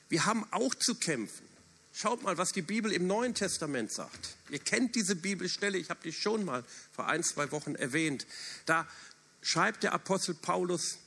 [0.07, 1.45] Wir haben auch zu kämpfen.
[1.93, 4.35] Schaut mal, was die Bibel im Neuen Testament sagt.
[4.51, 8.27] Ihr kennt diese Bibelstelle, ich habe die schon mal vor ein, zwei Wochen erwähnt.
[8.67, 8.87] Da
[9.41, 10.99] schreibt der Apostel Paulus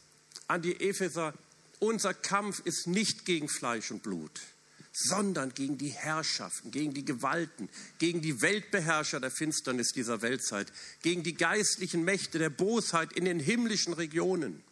[0.48, 1.32] an die Epheser,
[1.78, 4.40] unser Kampf ist nicht gegen Fleisch und Blut,
[4.92, 10.72] sondern gegen die Herrschaften, gegen die Gewalten, gegen die Weltbeherrscher der Finsternis dieser Weltzeit,
[11.02, 14.62] gegen die geistlichen Mächte der Bosheit in den himmlischen Regionen.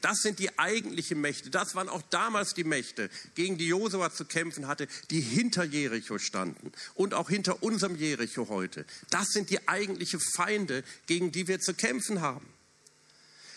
[0.00, 1.50] Das sind die eigentlichen Mächte.
[1.50, 6.18] Das waren auch damals die Mächte, gegen die Josua zu kämpfen hatte, die hinter Jericho
[6.18, 8.84] standen und auch hinter unserem Jericho heute.
[9.10, 12.46] Das sind die eigentlichen Feinde, gegen die wir zu kämpfen haben.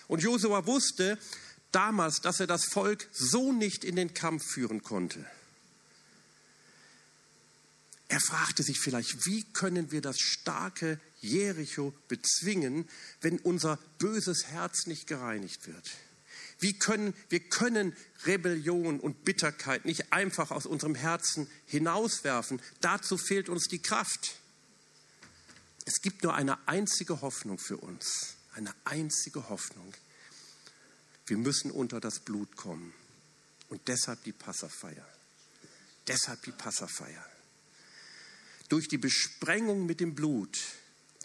[0.07, 1.17] Und Josua wusste
[1.71, 5.25] damals, dass er das Volk so nicht in den Kampf führen konnte.
[8.11, 12.89] Er fragte sich vielleicht, wie können wir das starke Jericho bezwingen,
[13.21, 15.89] wenn unser böses Herz nicht gereinigt wird?
[16.59, 17.95] Wie können, wir können
[18.25, 22.61] Rebellion und Bitterkeit nicht einfach aus unserem Herzen hinauswerfen.
[22.81, 24.35] Dazu fehlt uns die Kraft.
[25.85, 28.35] Es gibt nur eine einzige Hoffnung für uns.
[28.55, 29.93] Eine einzige Hoffnung.
[31.27, 32.93] Wir müssen unter das Blut kommen.
[33.69, 35.07] Und deshalb die Passafeier.
[36.07, 37.25] Deshalb die Passafeier.
[38.71, 40.57] Durch die Besprengung mit dem Blut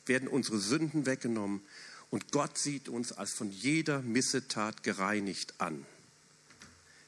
[0.05, 1.63] werden unsere Sünden weggenommen
[2.11, 5.87] und Gott sieht uns als von jeder Missetat gereinigt an.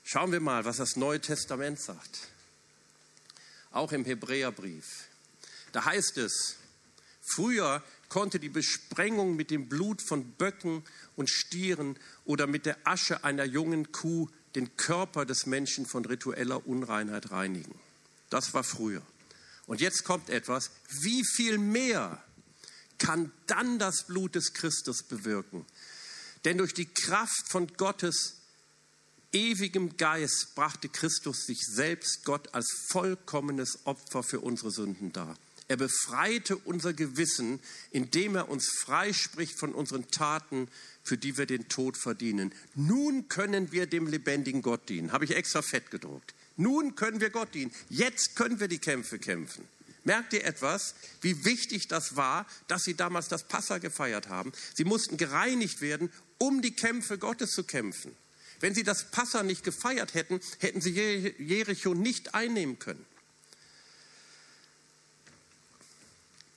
[0.04, 2.28] Schauen wir mal, was das Neue Testament sagt.
[3.72, 5.08] Auch im Hebräerbrief.
[5.72, 6.54] Da heißt es,
[7.20, 10.84] früher konnte die Besprengung mit dem Blut von Böcken
[11.16, 16.64] und Stieren oder mit der Asche einer jungen Kuh den Körper des Menschen von ritueller
[16.64, 17.74] Unreinheit reinigen.
[18.30, 19.02] Das war früher.
[19.68, 20.70] Und jetzt kommt etwas,
[21.02, 22.22] wie viel mehr
[22.96, 25.64] kann dann das Blut des Christus bewirken.
[26.46, 28.38] Denn durch die Kraft von Gottes
[29.30, 35.36] ewigem Geist brachte Christus sich selbst Gott als vollkommenes Opfer für unsere Sünden dar.
[35.68, 40.68] Er befreite unser Gewissen, indem er uns freispricht von unseren Taten,
[41.04, 42.54] für die wir den Tod verdienen.
[42.74, 45.12] Nun können wir dem lebendigen Gott dienen.
[45.12, 46.34] Habe ich extra fett gedruckt.
[46.58, 47.72] Nun können wir Gott dienen.
[47.88, 49.66] Jetzt können wir die Kämpfe kämpfen.
[50.04, 54.52] Merkt ihr etwas, wie wichtig das war, dass sie damals das Passa gefeiert haben?
[54.74, 58.14] Sie mussten gereinigt werden, um die Kämpfe Gottes zu kämpfen.
[58.60, 63.04] Wenn sie das Passa nicht gefeiert hätten, hätten sie Jericho nicht einnehmen können.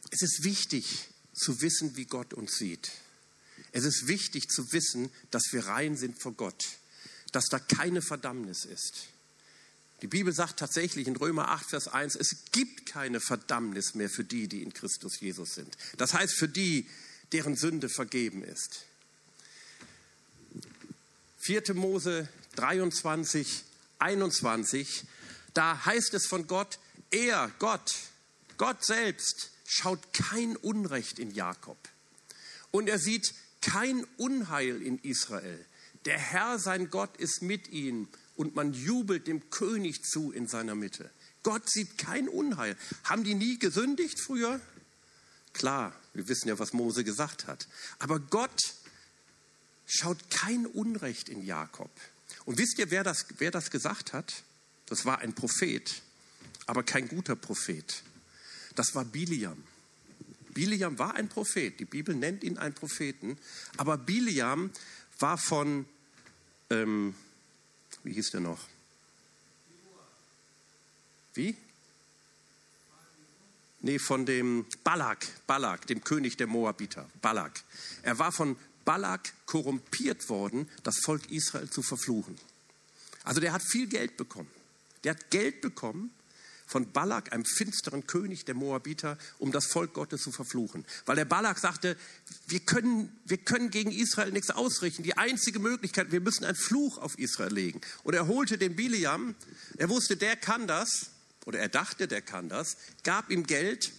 [0.10, 2.92] Es ist wichtig zu wissen, wie Gott uns sieht.
[3.72, 6.70] Es ist wichtig zu wissen, dass wir rein sind vor Gott,
[7.32, 9.11] dass da keine Verdammnis ist.
[10.02, 14.24] Die Bibel sagt tatsächlich in Römer 8, Vers 1, es gibt keine Verdammnis mehr für
[14.24, 15.78] die, die in Christus Jesus sind.
[15.98, 16.88] Das heißt für die,
[17.32, 18.86] deren Sünde vergeben ist.
[21.38, 21.74] 4.
[21.76, 23.64] Mose 23,
[24.00, 25.04] 21,
[25.54, 26.80] da heißt es von Gott,
[27.12, 27.94] er, Gott,
[28.58, 31.78] Gott selbst schaut kein Unrecht in Jakob
[32.72, 35.66] und er sieht kein Unheil in Israel.
[36.06, 38.08] Der Herr, sein Gott, ist mit ihnen
[38.42, 41.12] und man jubelt dem König zu in seiner Mitte.
[41.44, 42.76] Gott sieht kein Unheil.
[43.04, 44.60] Haben die nie gesündigt früher?
[45.54, 47.68] Klar, wir wissen ja, was Mose gesagt hat.
[48.00, 48.74] Aber Gott
[49.86, 51.92] schaut kein Unrecht in Jakob.
[52.46, 54.42] Und wisst ihr, wer das, wer das gesagt hat?
[54.88, 56.02] Das war ein Prophet,
[56.66, 58.02] aber kein guter Prophet.
[58.74, 59.64] Das war Biliam.
[60.56, 61.80] Biliam war ein Prophet.
[61.80, 63.38] Die Bibel nennt ihn einen Propheten.
[63.78, 64.72] Aber Biliam
[65.20, 65.86] war von,
[66.72, 67.14] ähm,
[68.04, 68.60] wie hieß der noch?
[71.34, 71.56] Wie?
[73.82, 77.64] Nee, von dem Balak, Balak, dem König der Moabiter, Balak.
[78.04, 82.38] Er war von Balak korrumpiert worden, das Volk Israel zu verfluchen.
[83.24, 84.50] Also der hat viel Geld bekommen.
[85.04, 86.12] Der hat Geld bekommen,
[86.72, 90.86] von Balak, einem finsteren König der Moabiter, um das Volk Gottes zu verfluchen.
[91.06, 91.98] Weil der Balak sagte,
[92.48, 95.04] wir können, wir können gegen Israel nichts ausrichten.
[95.04, 97.82] Die einzige Möglichkeit, wir müssen einen Fluch auf Israel legen.
[98.04, 99.36] Und er holte den Biliam,
[99.78, 101.10] er wusste, der kann das,
[101.46, 103.92] oder er dachte, der kann das, gab ihm Geld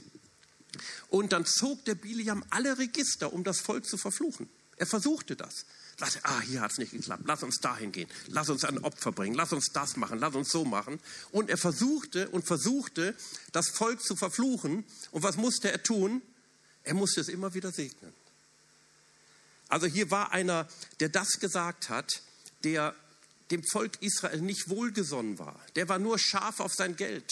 [1.09, 4.49] und dann zog der Biliam alle Register, um das Volk zu verfluchen.
[4.77, 5.67] Er versuchte das.
[5.99, 9.13] Sagte, ah, hier hat es nicht geklappt, lass uns dahin gehen, lass uns ein Opfer
[9.13, 10.99] bringen, lass uns das machen, lass uns so machen.
[11.31, 13.15] Und er versuchte und versuchte,
[13.53, 14.85] das Volk zu verfluchen.
[15.11, 16.23] Und was musste er tun?
[16.85, 18.13] Er musste es immer wieder segnen.
[19.69, 20.69] Also hier war einer,
[21.01, 22.23] der das gesagt hat,
[22.65, 22.95] der
[23.51, 25.59] dem Volk Israel nicht wohlgesonnen war.
[25.77, 27.31] Der war nur scharf auf sein Geld.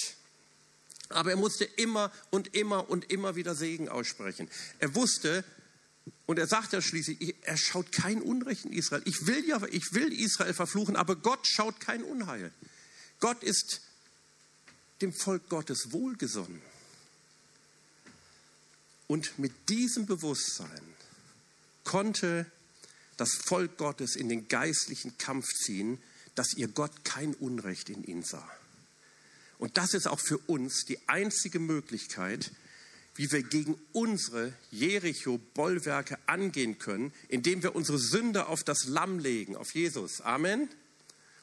[1.08, 4.48] Aber er musste immer und immer und immer wieder Segen aussprechen.
[4.78, 5.44] Er wusste,
[6.26, 9.02] und er sagt ja schließlich, er schaut kein Unrecht in Israel.
[9.04, 12.52] Ich will ja, ich will Israel verfluchen, aber Gott schaut kein Unheil.
[13.18, 13.80] Gott ist
[15.00, 16.62] dem Volk Gottes wohlgesonnen.
[19.08, 20.82] Und mit diesem Bewusstsein
[21.82, 22.46] konnte
[23.16, 26.00] das Volk Gottes in den geistlichen Kampf ziehen,
[26.36, 28.48] dass ihr Gott kein Unrecht in ihn sah.
[29.58, 32.52] Und das ist auch für uns die einzige Möglichkeit,
[33.16, 39.56] wie wir gegen unsere Jericho-Bollwerke angehen können, indem wir unsere Sünde auf das Lamm legen,
[39.56, 40.20] auf Jesus.
[40.20, 40.68] Amen.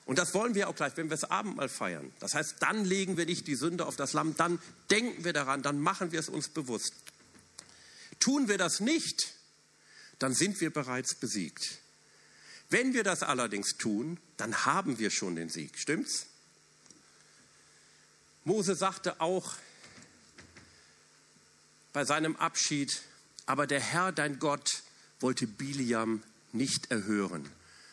[0.06, 2.14] Und das wollen wir auch gleich, wenn wir das Abendmahl feiern.
[2.20, 5.62] Das heißt, dann legen wir nicht die Sünde auf das Lamm, dann denken wir daran,
[5.62, 6.94] dann machen wir es uns bewusst.
[8.20, 9.34] Tun wir das nicht,
[10.18, 11.80] dann sind wir bereits besiegt.
[12.70, 15.78] Wenn wir das allerdings tun, dann haben wir schon den Sieg.
[15.78, 16.28] Stimmt's?
[18.46, 19.56] Mose sagte auch
[21.98, 23.02] bei seinem Abschied,
[23.48, 24.84] aber der Herr, dein Gott,
[25.20, 26.22] wollte Biliam
[26.54, 27.50] nicht erhören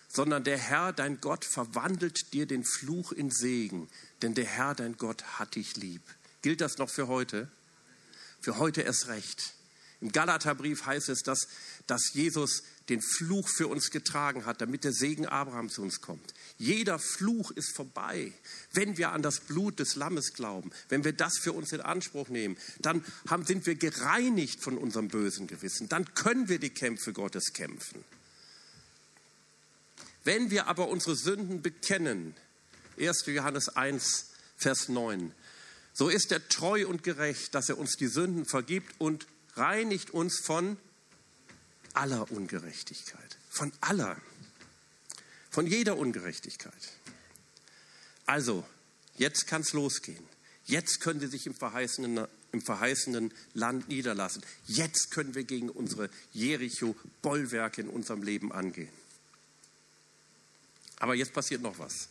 [0.09, 3.89] sondern der Herr, dein Gott, verwandelt dir den Fluch in Segen,
[4.23, 6.03] denn der Herr, dein Gott, hat dich lieb.
[6.41, 7.49] Gilt das noch für heute?
[8.41, 9.55] Für heute erst recht.
[10.01, 11.49] Im Galaterbrief heißt es, dass,
[11.89, 16.33] dass Jesus den Fluch für uns getragen hat, damit der Segen Abraham zu uns kommt.
[16.57, 18.33] Jeder Fluch ist vorbei,
[18.73, 20.71] wenn wir an das Blut des Lammes glauben.
[20.89, 25.09] Wenn wir das für uns in Anspruch nehmen, dann haben, sind wir gereinigt von unserem
[25.09, 25.89] bösen Gewissen.
[25.89, 28.05] Dann können wir die Kämpfe Gottes kämpfen.
[30.23, 32.35] Wenn wir aber unsere Sünden bekennen,
[32.99, 33.27] 1.
[33.27, 35.33] Johannes 1, Vers 9,
[35.93, 40.41] so ist er treu und gerecht, dass er uns die Sünden vergibt und reinigt uns
[40.41, 40.77] von
[41.93, 43.37] aller Ungerechtigkeit.
[43.51, 44.17] Von aller.
[45.55, 46.73] Von jeder Ungerechtigkeit.
[48.27, 48.67] Also,
[49.17, 50.25] jetzt kann es losgehen.
[50.65, 54.43] Jetzt können Sie sich im verheißenen, im verheißenen Land niederlassen.
[54.67, 58.89] Jetzt können wir gegen unsere Jericho-Bollwerke in unserem Leben angehen.
[60.99, 62.09] Aber jetzt passiert noch was.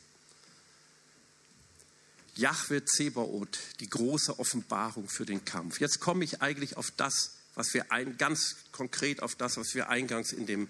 [2.36, 5.82] Jahwe Zebaoth, die große Offenbarung für den Kampf.
[5.82, 9.90] Jetzt komme ich eigentlich auf das, was wir ein, ganz konkret auf das, was wir
[9.90, 10.70] eingangs in dem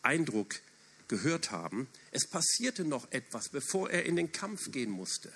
[0.00, 0.54] Eindruck
[1.08, 1.88] gehört haben.
[2.10, 5.32] Es passierte noch etwas, bevor er in den Kampf gehen musste.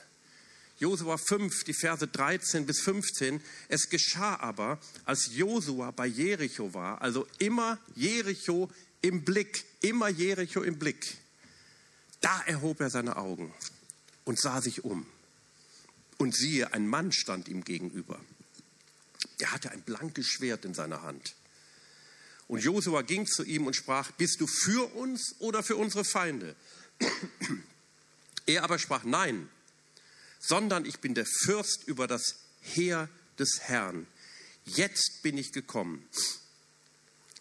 [0.78, 3.42] Josua 5, die Verse 13 bis 15.
[3.68, 8.70] Es geschah aber, als Josua bei Jericho war, also immer Jericho
[9.02, 11.18] im Blick, immer Jericho im Blick.
[12.20, 13.52] Da erhob er seine Augen
[14.24, 15.06] und sah sich um.
[16.16, 18.20] Und siehe, ein Mann stand ihm gegenüber.
[19.38, 21.34] Er hatte ein blankes Schwert in seiner Hand.
[22.50, 26.56] Und Josua ging zu ihm und sprach, bist du für uns oder für unsere Feinde?
[28.44, 29.48] Er aber sprach, nein,
[30.40, 33.08] sondern ich bin der Fürst über das Heer
[33.38, 34.08] des Herrn.
[34.64, 36.04] Jetzt bin ich gekommen.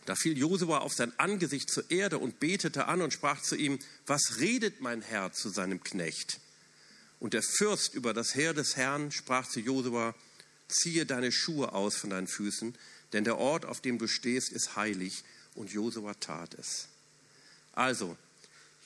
[0.06, 3.80] Da fiel Josua auf sein Angesicht zur Erde und betete an und sprach zu ihm,
[4.06, 6.40] was redet mein Herr zu seinem Knecht?
[7.20, 10.14] Und der Fürst über das Heer des Herrn sprach zu Josua,
[10.68, 12.78] ziehe deine Schuhe aus von deinen Füßen,
[13.14, 15.24] denn der Ort, auf dem du stehst, ist heilig.
[15.56, 16.88] Und Josua tat es.
[17.74, 18.18] Also,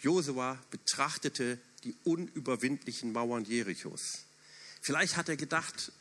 [0.02, 4.26] Josua betrachtete die unüberwindlichen Mauern Jerichos.
[4.82, 5.92] Vielleicht hat er gedacht,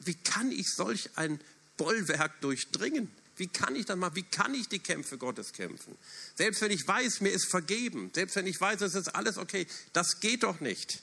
[0.00, 1.40] wie kann ich solch ein
[1.76, 3.10] Bollwerk durchdringen?
[3.36, 4.16] Wie kann ich das machen?
[4.16, 5.96] Wie kann ich die Kämpfe Gottes kämpfen?
[6.36, 9.66] Selbst wenn ich weiß, mir ist vergeben, selbst wenn ich weiß, es ist alles okay,
[9.92, 11.02] das geht doch nicht.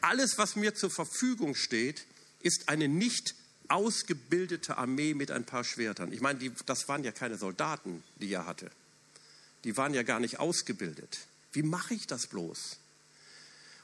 [0.00, 2.04] Alles, was mir zur Verfügung steht,
[2.40, 3.34] ist eine nicht
[3.68, 6.12] ausgebildete Armee mit ein paar Schwertern.
[6.12, 8.70] Ich meine, die, das waren ja keine Soldaten, die er hatte.
[9.64, 11.26] Die waren ja gar nicht ausgebildet.
[11.52, 12.78] Wie mache ich das bloß?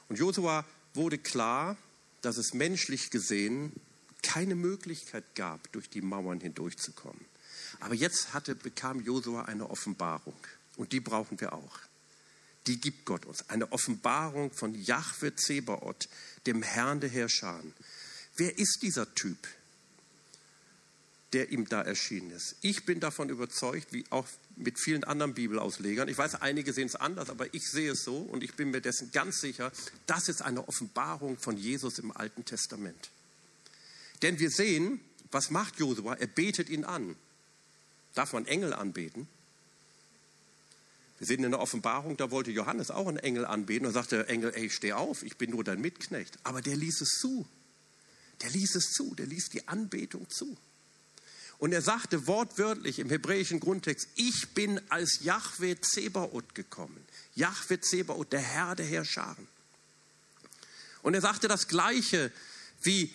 [0.09, 0.65] Und Josua
[0.95, 1.77] wurde klar,
[2.21, 3.73] dass es menschlich gesehen
[4.23, 7.25] keine Möglichkeit gab, durch die Mauern hindurchzukommen.
[7.79, 10.37] Aber jetzt hatte, bekam Josua eine Offenbarung
[10.77, 11.79] und die brauchen wir auch.
[12.67, 13.49] Die gibt Gott uns.
[13.49, 16.09] Eine Offenbarung von Jahwe Zebaoth,
[16.47, 17.61] dem Herrn der Herrscher.
[18.37, 19.39] Wer ist dieser Typ,
[21.33, 22.57] der ihm da erschienen ist?
[22.61, 26.09] Ich bin davon überzeugt, wie auch mit vielen anderen Bibelauslegern.
[26.09, 28.81] Ich weiß, einige sehen es anders, aber ich sehe es so und ich bin mir
[28.81, 29.73] dessen ganz sicher,
[30.07, 33.11] das ist eine Offenbarung von Jesus im Alten Testament.
[34.23, 36.15] Denn wir sehen, was macht Josua?
[36.15, 37.17] Er betet ihn an.
[38.15, 39.29] Darf man Engel anbeten?
[41.19, 44.53] Wir sehen in der Offenbarung, da wollte Johannes auch einen Engel anbeten und sagte Engel,
[44.55, 46.39] ey, steh auf, ich bin nur dein Mitknecht.
[46.45, 47.47] Aber der ließ es zu.
[48.41, 50.57] Der ließ es zu, der ließ die Anbetung zu.
[51.61, 57.05] Und er sagte wortwörtlich im hebräischen Grundtext, ich bin als Yahweh Zebaoth gekommen.
[57.35, 59.47] Yahweh Zebaoth, der Herr der Herrscharen.
[61.03, 62.33] Und er sagte das Gleiche
[62.83, 63.13] wie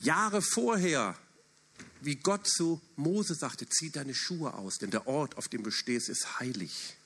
[0.00, 1.16] Jahre vorher,
[2.00, 5.70] wie Gott zu Mose sagte, zieh deine Schuhe aus, denn der Ort, auf dem du
[5.70, 6.96] stehst, ist heilig.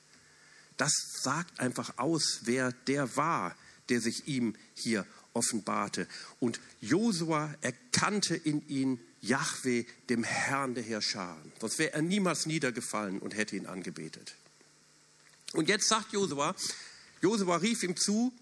[0.77, 3.55] Das sagt einfach aus, wer der war,
[3.89, 6.07] der sich ihm hier offenbarte.
[6.39, 11.37] Und Josua erkannte in ihn Yahweh, dem Herrn der Herrscher.
[11.59, 14.35] Sonst wäre er niemals niedergefallen und hätte ihn angebetet.
[15.53, 16.55] Und jetzt sagt Josua,
[17.21, 18.33] Josua rief ihm zu,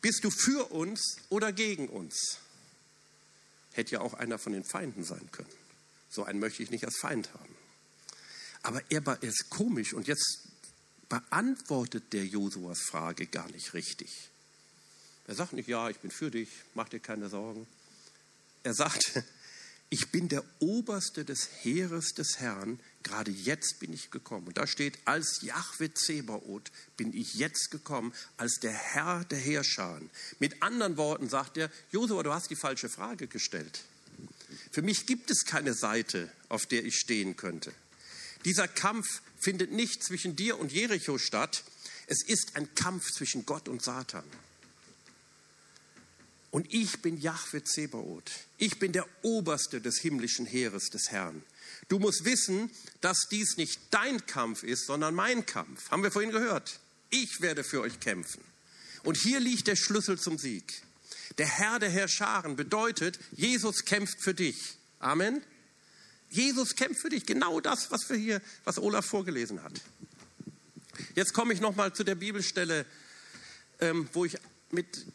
[0.00, 2.38] Bist du für uns oder gegen uns?
[3.72, 5.48] Hätte ja auch einer von den Feinden sein können.
[6.10, 7.54] So einen möchte ich nicht als Feind haben.
[8.62, 10.48] Aber er war erst komisch und jetzt
[11.08, 14.10] beantwortet der Josuas Frage gar nicht richtig.
[15.26, 17.66] Er sagt nicht, ja, ich bin für dich, mach dir keine Sorgen.
[18.62, 19.22] Er sagt,
[19.90, 24.48] ich bin der Oberste des Heeres des Herrn, gerade jetzt bin ich gekommen.
[24.48, 30.10] Und da steht, als Jahwe Zebaoth bin ich jetzt gekommen, als der Herr der Heerscharen.
[30.40, 33.80] Mit anderen Worten sagt er, Josua, du hast die falsche Frage gestellt.
[34.70, 37.72] Für mich gibt es keine Seite, auf der ich stehen könnte.
[38.44, 41.64] Dieser Kampf findet nicht zwischen dir und Jericho statt.
[42.06, 44.24] Es ist ein Kampf zwischen Gott und Satan.
[46.50, 48.30] Und ich bin Jahwe Zebaoth.
[48.56, 51.42] Ich bin der Oberste des himmlischen Heeres des Herrn.
[51.88, 52.70] Du musst wissen,
[53.00, 55.90] dass dies nicht dein Kampf ist, sondern mein Kampf.
[55.90, 56.80] Haben wir vorhin gehört.
[57.10, 58.42] Ich werde für euch kämpfen.
[59.02, 60.82] Und hier liegt der Schlüssel zum Sieg.
[61.36, 64.76] Der Herr der Herrscharen bedeutet, Jesus kämpft für dich.
[64.98, 65.42] Amen.
[66.30, 67.26] Jesus kämpft für dich.
[67.26, 69.80] Genau das, was wir hier, was Olaf vorgelesen hat.
[71.14, 72.86] Jetzt komme ich nochmal zu der Bibelstelle,
[73.80, 74.36] ähm, wo ich
[74.70, 75.06] mit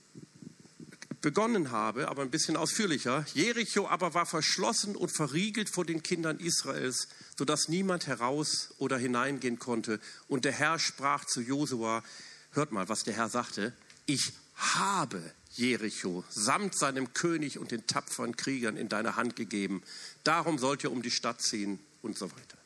[1.24, 3.26] begonnen habe, aber ein bisschen ausführlicher.
[3.34, 7.08] Jericho aber war verschlossen und verriegelt vor den Kindern Israels,
[7.38, 10.00] sodass niemand heraus oder hineingehen konnte.
[10.28, 12.04] Und der Herr sprach zu Josua,
[12.52, 13.74] hört mal, was der Herr sagte,
[14.06, 19.82] ich habe Jericho samt seinem König und den tapferen Kriegern in deine Hand gegeben.
[20.26, 22.58] Darum sollt ihr um die Stadt ziehen und so weiter.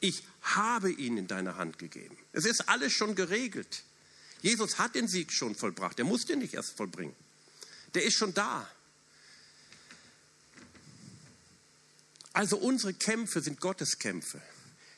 [0.00, 2.16] Ich habe ihn in deine Hand gegeben.
[2.32, 3.82] Es ist alles schon geregelt.
[4.40, 5.98] Jesus hat den Sieg schon vollbracht.
[5.98, 7.14] Er muss den nicht erst vollbringen
[7.96, 8.70] der ist schon da.
[12.34, 14.42] Also unsere Kämpfe sind Gottes Kämpfe.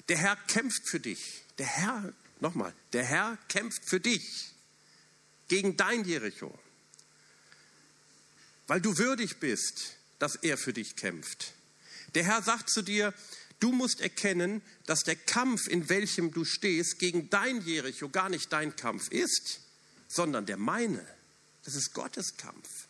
[0.08, 1.44] Der Herr kämpft für dich.
[1.58, 4.52] Der Herr, nochmal, der Herr kämpft für dich
[5.46, 6.58] gegen dein Jericho,
[8.66, 11.52] weil du würdig bist, dass er für dich kämpft.
[12.16, 13.14] Der Herr sagt zu dir,
[13.60, 18.52] du musst erkennen, dass der Kampf, in welchem du stehst, gegen dein Jericho gar nicht
[18.52, 19.60] dein Kampf ist,
[20.08, 21.06] sondern der meine.
[21.64, 22.87] Das ist Gottes Kampf.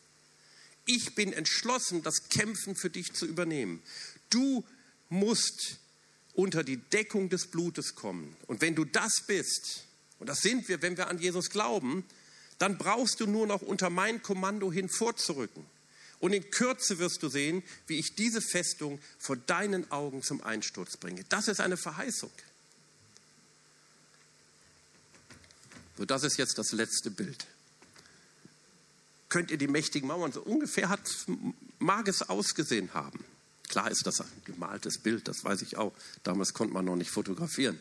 [0.91, 3.83] Ich bin entschlossen, das Kämpfen für dich zu übernehmen.
[4.31, 4.65] Du
[5.11, 5.77] musst
[6.33, 8.35] unter die Deckung des Blutes kommen.
[8.47, 9.85] Und wenn du das bist,
[10.19, 12.07] und das sind wir, wenn wir an Jesus glauben,
[12.57, 15.67] dann brauchst du nur noch unter mein Kommando hin vorzurücken.
[16.21, 20.97] Und in Kürze wirst du sehen, wie ich diese Festung vor deinen Augen zum Einsturz
[20.97, 21.23] bringe.
[21.29, 22.33] Das ist eine Verheißung.
[25.99, 27.47] So, das ist jetzt das letzte Bild
[29.29, 31.03] könnt ihr die mächtigen Mauern, so ungefähr hat,
[31.79, 33.25] mag es ausgesehen haben.
[33.69, 35.93] Klar ist das ein gemaltes Bild, das weiß ich auch.
[36.23, 37.79] Damals konnte man noch nicht fotografieren.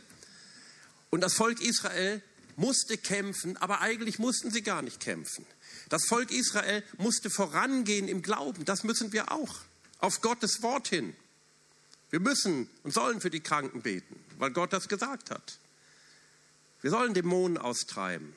[1.10, 2.22] Und das Volk Israel
[2.58, 5.46] musste kämpfen, aber eigentlich mussten sie gar nicht kämpfen.
[5.90, 8.66] Das Volk Israel musste vorangehen im Glauben.
[8.66, 9.56] Das müssen wir auch.
[10.00, 11.16] Auf Gottes Wort hin.
[12.10, 15.58] Wir müssen und sollen für die Kranken beten, weil Gott das gesagt hat.
[16.82, 18.34] Wir sollen Dämonen austreiben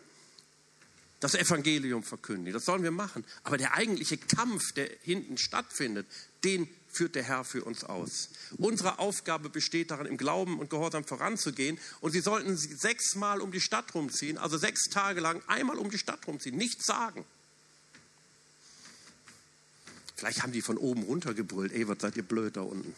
[1.21, 2.55] das Evangelium verkündigen.
[2.55, 3.25] Das sollen wir machen.
[3.45, 6.07] Aber der eigentliche Kampf, der hinten stattfindet,
[6.45, 8.31] den führt der Herr für uns aus.
[8.57, 11.79] Unsere Aufgabe besteht darin, im Glauben und Gehorsam voranzugehen.
[12.01, 15.99] Und Sie sollten sechsmal um die Stadt rumziehen, also sechs Tage lang einmal um die
[15.99, 17.25] Stadt rumziehen, nichts sagen.
[20.17, 22.95] Vielleicht haben die von oben runtergebrüllt, ey, was seid ihr blöd da unten.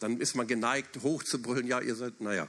[0.00, 2.48] Dann ist man geneigt, hochzubrüllen, ja, ihr seid, naja.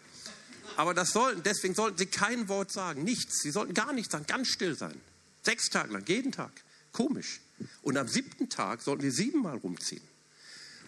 [0.78, 3.42] Aber das sollten, deswegen sollten sie kein Wort sagen, nichts.
[3.42, 5.00] Sie sollten gar nichts sagen, ganz still sein.
[5.44, 6.52] Sechs Tage lang, jeden Tag.
[6.92, 7.42] Komisch.
[7.82, 10.04] Und am siebten Tag sollten sie siebenmal rumziehen.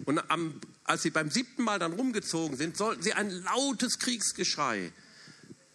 [0.06, 4.92] Und am, als sie beim siebten Mal dann rumgezogen sind, sollten sie ein lautes Kriegsgeschrei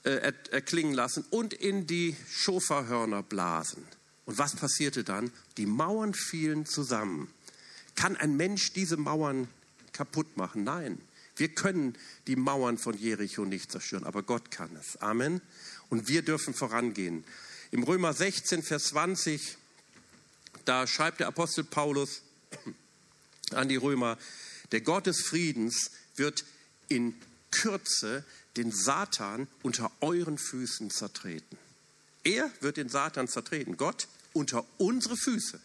[0.05, 3.85] äh, erklingen lassen und in die Schoferhörner blasen.
[4.27, 5.33] Und was passierte dann?
[5.57, 7.33] Die Mauern fielen zusammen.
[7.95, 9.49] Kann ein Mensch diese Mauern
[9.93, 10.65] kaputt machen?
[10.65, 11.01] Nein.
[11.39, 14.97] Wir können die Mauern von Jericho nicht zerstören, aber Gott kann es.
[15.01, 15.41] Amen.
[15.89, 17.25] Und wir dürfen vorangehen.
[17.71, 19.57] Im Römer 16, Vers 20,
[20.65, 22.23] da schreibt der Apostel Paulus
[23.53, 24.19] an die Römer,
[24.73, 26.45] der Gott des Friedens wird
[26.89, 27.15] in
[27.51, 28.25] Kürze
[28.57, 31.57] den Satan unter euren Füßen zertreten.
[32.25, 35.61] Er wird den Satan zertreten, Gott unter unsere Füße.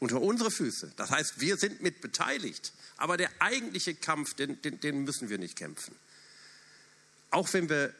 [0.00, 0.92] Unter unsere Füße.
[0.96, 2.72] Das heißt, wir sind mit beteiligt.
[2.96, 5.94] Aber der eigentliche Kampf, den, den, den müssen wir nicht kämpfen.
[7.30, 7.94] Auch wenn wir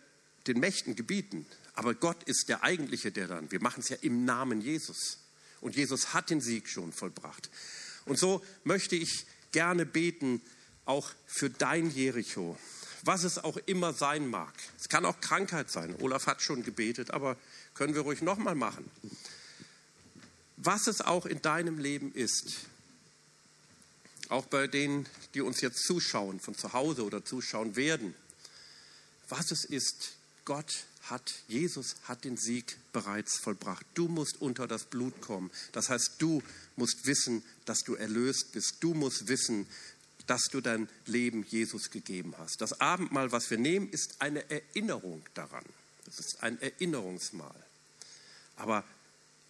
[0.46, 3.50] den Mächten gebieten, aber Gott ist der eigentliche, der dann.
[3.52, 5.18] Wir machen es ja im Namen Jesus.
[5.60, 7.50] Und Jesus hat den Sieg schon vollbracht.
[8.06, 10.42] Und so möchte ich gerne beten,
[10.84, 12.58] auch für dein Jericho,
[13.02, 14.52] was es auch immer sein mag.
[14.78, 15.94] Es kann auch Krankheit sein.
[16.00, 17.36] Olaf hat schon gebetet, aber
[17.74, 18.90] können wir ruhig nochmal machen.
[20.62, 22.66] Was es auch in deinem Leben ist,
[24.28, 28.14] auch bei denen, die uns jetzt zuschauen, von zu Hause oder zuschauen werden,
[29.30, 30.12] was es ist,
[30.44, 33.86] Gott hat, Jesus hat den Sieg bereits vollbracht.
[33.94, 35.50] Du musst unter das Blut kommen.
[35.72, 36.42] Das heißt, du
[36.76, 38.76] musst wissen, dass du erlöst bist.
[38.80, 39.66] Du musst wissen,
[40.26, 42.60] dass du dein Leben Jesus gegeben hast.
[42.60, 45.64] Das Abendmahl, was wir nehmen, ist eine Erinnerung daran.
[46.06, 47.64] Es ist ein Erinnerungsmahl.
[48.56, 48.84] Aber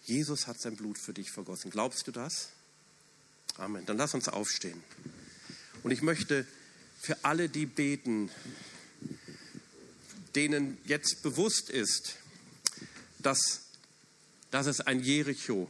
[0.03, 1.71] Jesus hat sein Blut für dich vergossen.
[1.71, 2.49] Glaubst du das?
[3.57, 3.85] Amen.
[3.85, 4.81] Dann lass uns aufstehen.
[5.83, 6.45] Und ich möchte
[6.99, 8.29] für alle, die beten,
[10.35, 12.15] denen jetzt bewusst ist,
[13.19, 13.61] dass,
[14.49, 15.69] dass es ein Jericho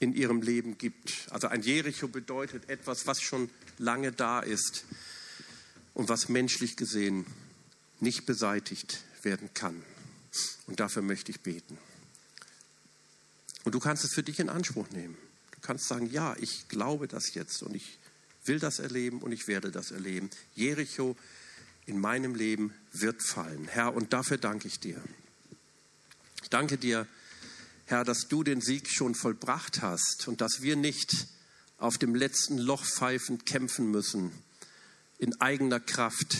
[0.00, 1.28] in ihrem Leben gibt.
[1.30, 4.84] Also ein Jericho bedeutet etwas, was schon lange da ist
[5.94, 7.26] und was menschlich gesehen
[8.00, 9.82] nicht beseitigt werden kann.
[10.66, 11.78] Und dafür möchte ich beten.
[13.64, 15.16] Und du kannst es für dich in Anspruch nehmen.
[15.52, 17.98] Du kannst sagen, ja, ich glaube das jetzt und ich
[18.44, 20.30] will das erleben und ich werde das erleben.
[20.54, 21.16] Jericho
[21.86, 23.68] in meinem Leben wird fallen.
[23.68, 25.00] Herr, und dafür danke ich dir.
[26.42, 27.06] Ich danke dir,
[27.86, 31.26] Herr, dass du den Sieg schon vollbracht hast und dass wir nicht
[31.78, 34.32] auf dem letzten Loch pfeifend kämpfen müssen
[35.18, 36.36] in eigener Kraft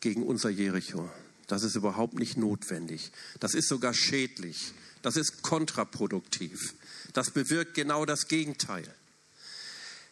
[0.00, 1.10] gegen unser Jericho.
[1.46, 3.10] Das ist überhaupt nicht notwendig.
[3.40, 4.72] Das ist sogar schädlich.
[5.04, 6.72] Das ist kontraproduktiv.
[7.12, 8.88] Das bewirkt genau das Gegenteil.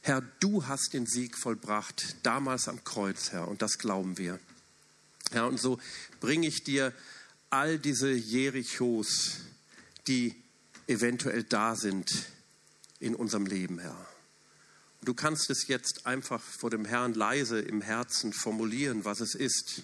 [0.03, 4.38] Herr, du hast den Sieg vollbracht, damals am Kreuz, Herr, und das glauben wir.
[5.30, 5.80] Herr, und so
[6.20, 6.93] bringe ich dir
[7.49, 9.38] all diese Jerichos,
[10.09, 10.34] die
[10.88, 12.11] eventuell da sind
[13.01, 13.97] in unserem Leben, Herr.
[15.01, 19.80] Du kannst es jetzt einfach vor dem Herrn leise im Herzen formulieren, was es ist.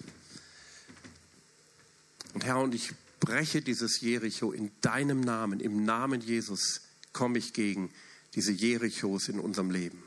[2.35, 6.81] Und Herr, und ich breche dieses Jericho in deinem Namen, im Namen Jesus
[7.13, 7.91] komme ich gegen
[8.35, 10.01] diese Jerichos in unserem Leben.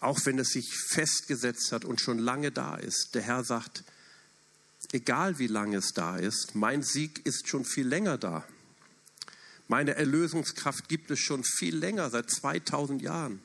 [0.00, 3.14] Auch wenn es sich festgesetzt hat und schon lange da ist.
[3.14, 3.84] Der Herr sagt,
[4.92, 8.44] egal wie lange es da ist, mein Sieg ist schon viel länger da.
[9.68, 13.40] Meine Erlösungskraft gibt es schon viel länger, seit 2000 Jahren.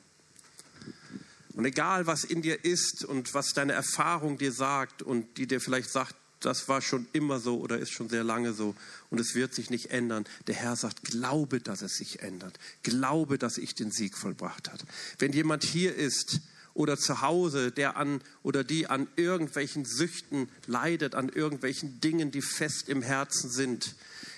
[1.52, 5.60] Und egal, was in dir ist und was deine Erfahrung dir sagt und die dir
[5.60, 6.14] vielleicht sagt,
[6.46, 8.76] das war schon immer so oder ist schon sehr lange so
[9.10, 10.24] und es wird sich nicht ändern.
[10.46, 12.58] Der Herr sagt, glaube, dass es sich ändert.
[12.84, 14.84] Glaube, dass ich den Sieg vollbracht habe.
[15.18, 16.40] Wenn jemand hier ist,
[16.72, 22.42] oder zu Hause, der an oder die an irgendwelchen Süchten leidet, an irgendwelchen Dingen, die
[22.42, 23.94] fest im Herzen sind.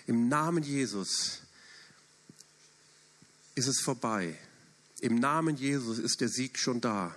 [0.06, 1.42] Im Namen Jesus
[3.56, 4.38] ist es vorbei.
[5.00, 7.12] Im Namen Jesus ist der Sieg schon da.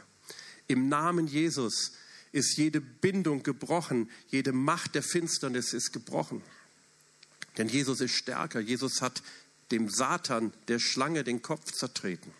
[0.67, 1.91] Im Namen Jesus
[2.32, 6.41] ist jede Bindung gebrochen, jede Macht der Finsternis ist gebrochen.
[7.57, 8.59] Denn Jesus ist stärker.
[8.59, 9.21] Jesus hat
[9.71, 12.32] dem Satan, der Schlange, den Kopf zertreten.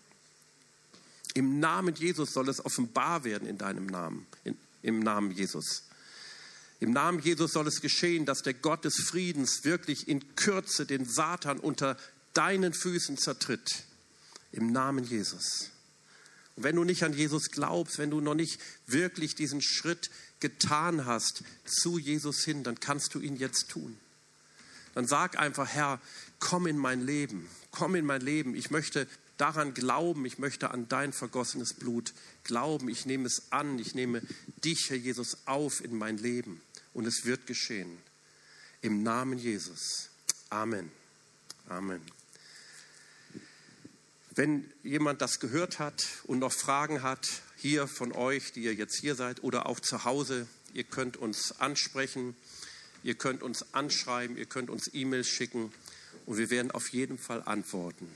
[1.34, 5.84] Im Namen Jesus soll es offenbar werden in deinem Namen, in, im Namen Jesus.
[6.80, 11.04] Im Namen Jesus soll es geschehen, dass der Gott des Friedens wirklich in Kürze den
[11.04, 11.96] Satan unter
[12.34, 13.84] deinen Füßen zertritt.
[14.50, 15.70] Im Namen Jesus.
[16.56, 21.06] Und wenn du nicht an Jesus glaubst, wenn du noch nicht wirklich diesen Schritt getan
[21.06, 23.96] hast zu Jesus hin, dann kannst du ihn jetzt tun.
[24.94, 26.00] Dann sag einfach, Herr,
[26.38, 28.54] komm in mein Leben, komm in mein Leben.
[28.54, 32.12] Ich möchte daran glauben, ich möchte an dein vergossenes Blut
[32.44, 34.22] glauben, ich nehme es an, ich nehme
[34.62, 36.60] dich, Herr Jesus, auf in mein Leben
[36.92, 37.98] und es wird geschehen.
[38.82, 40.10] Im Namen Jesus.
[40.50, 40.90] Amen.
[41.68, 42.02] Amen.
[44.34, 48.98] Wenn jemand das gehört hat und noch Fragen hat, hier von euch, die ihr jetzt
[48.98, 52.34] hier seid oder auch zu Hause, ihr könnt uns ansprechen,
[53.02, 55.72] ihr könnt uns anschreiben, ihr könnt uns E-Mails schicken
[56.24, 58.08] und wir werden auf jeden Fall antworten.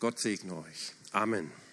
[0.00, 0.92] Gott segne euch.
[1.12, 1.50] Amen.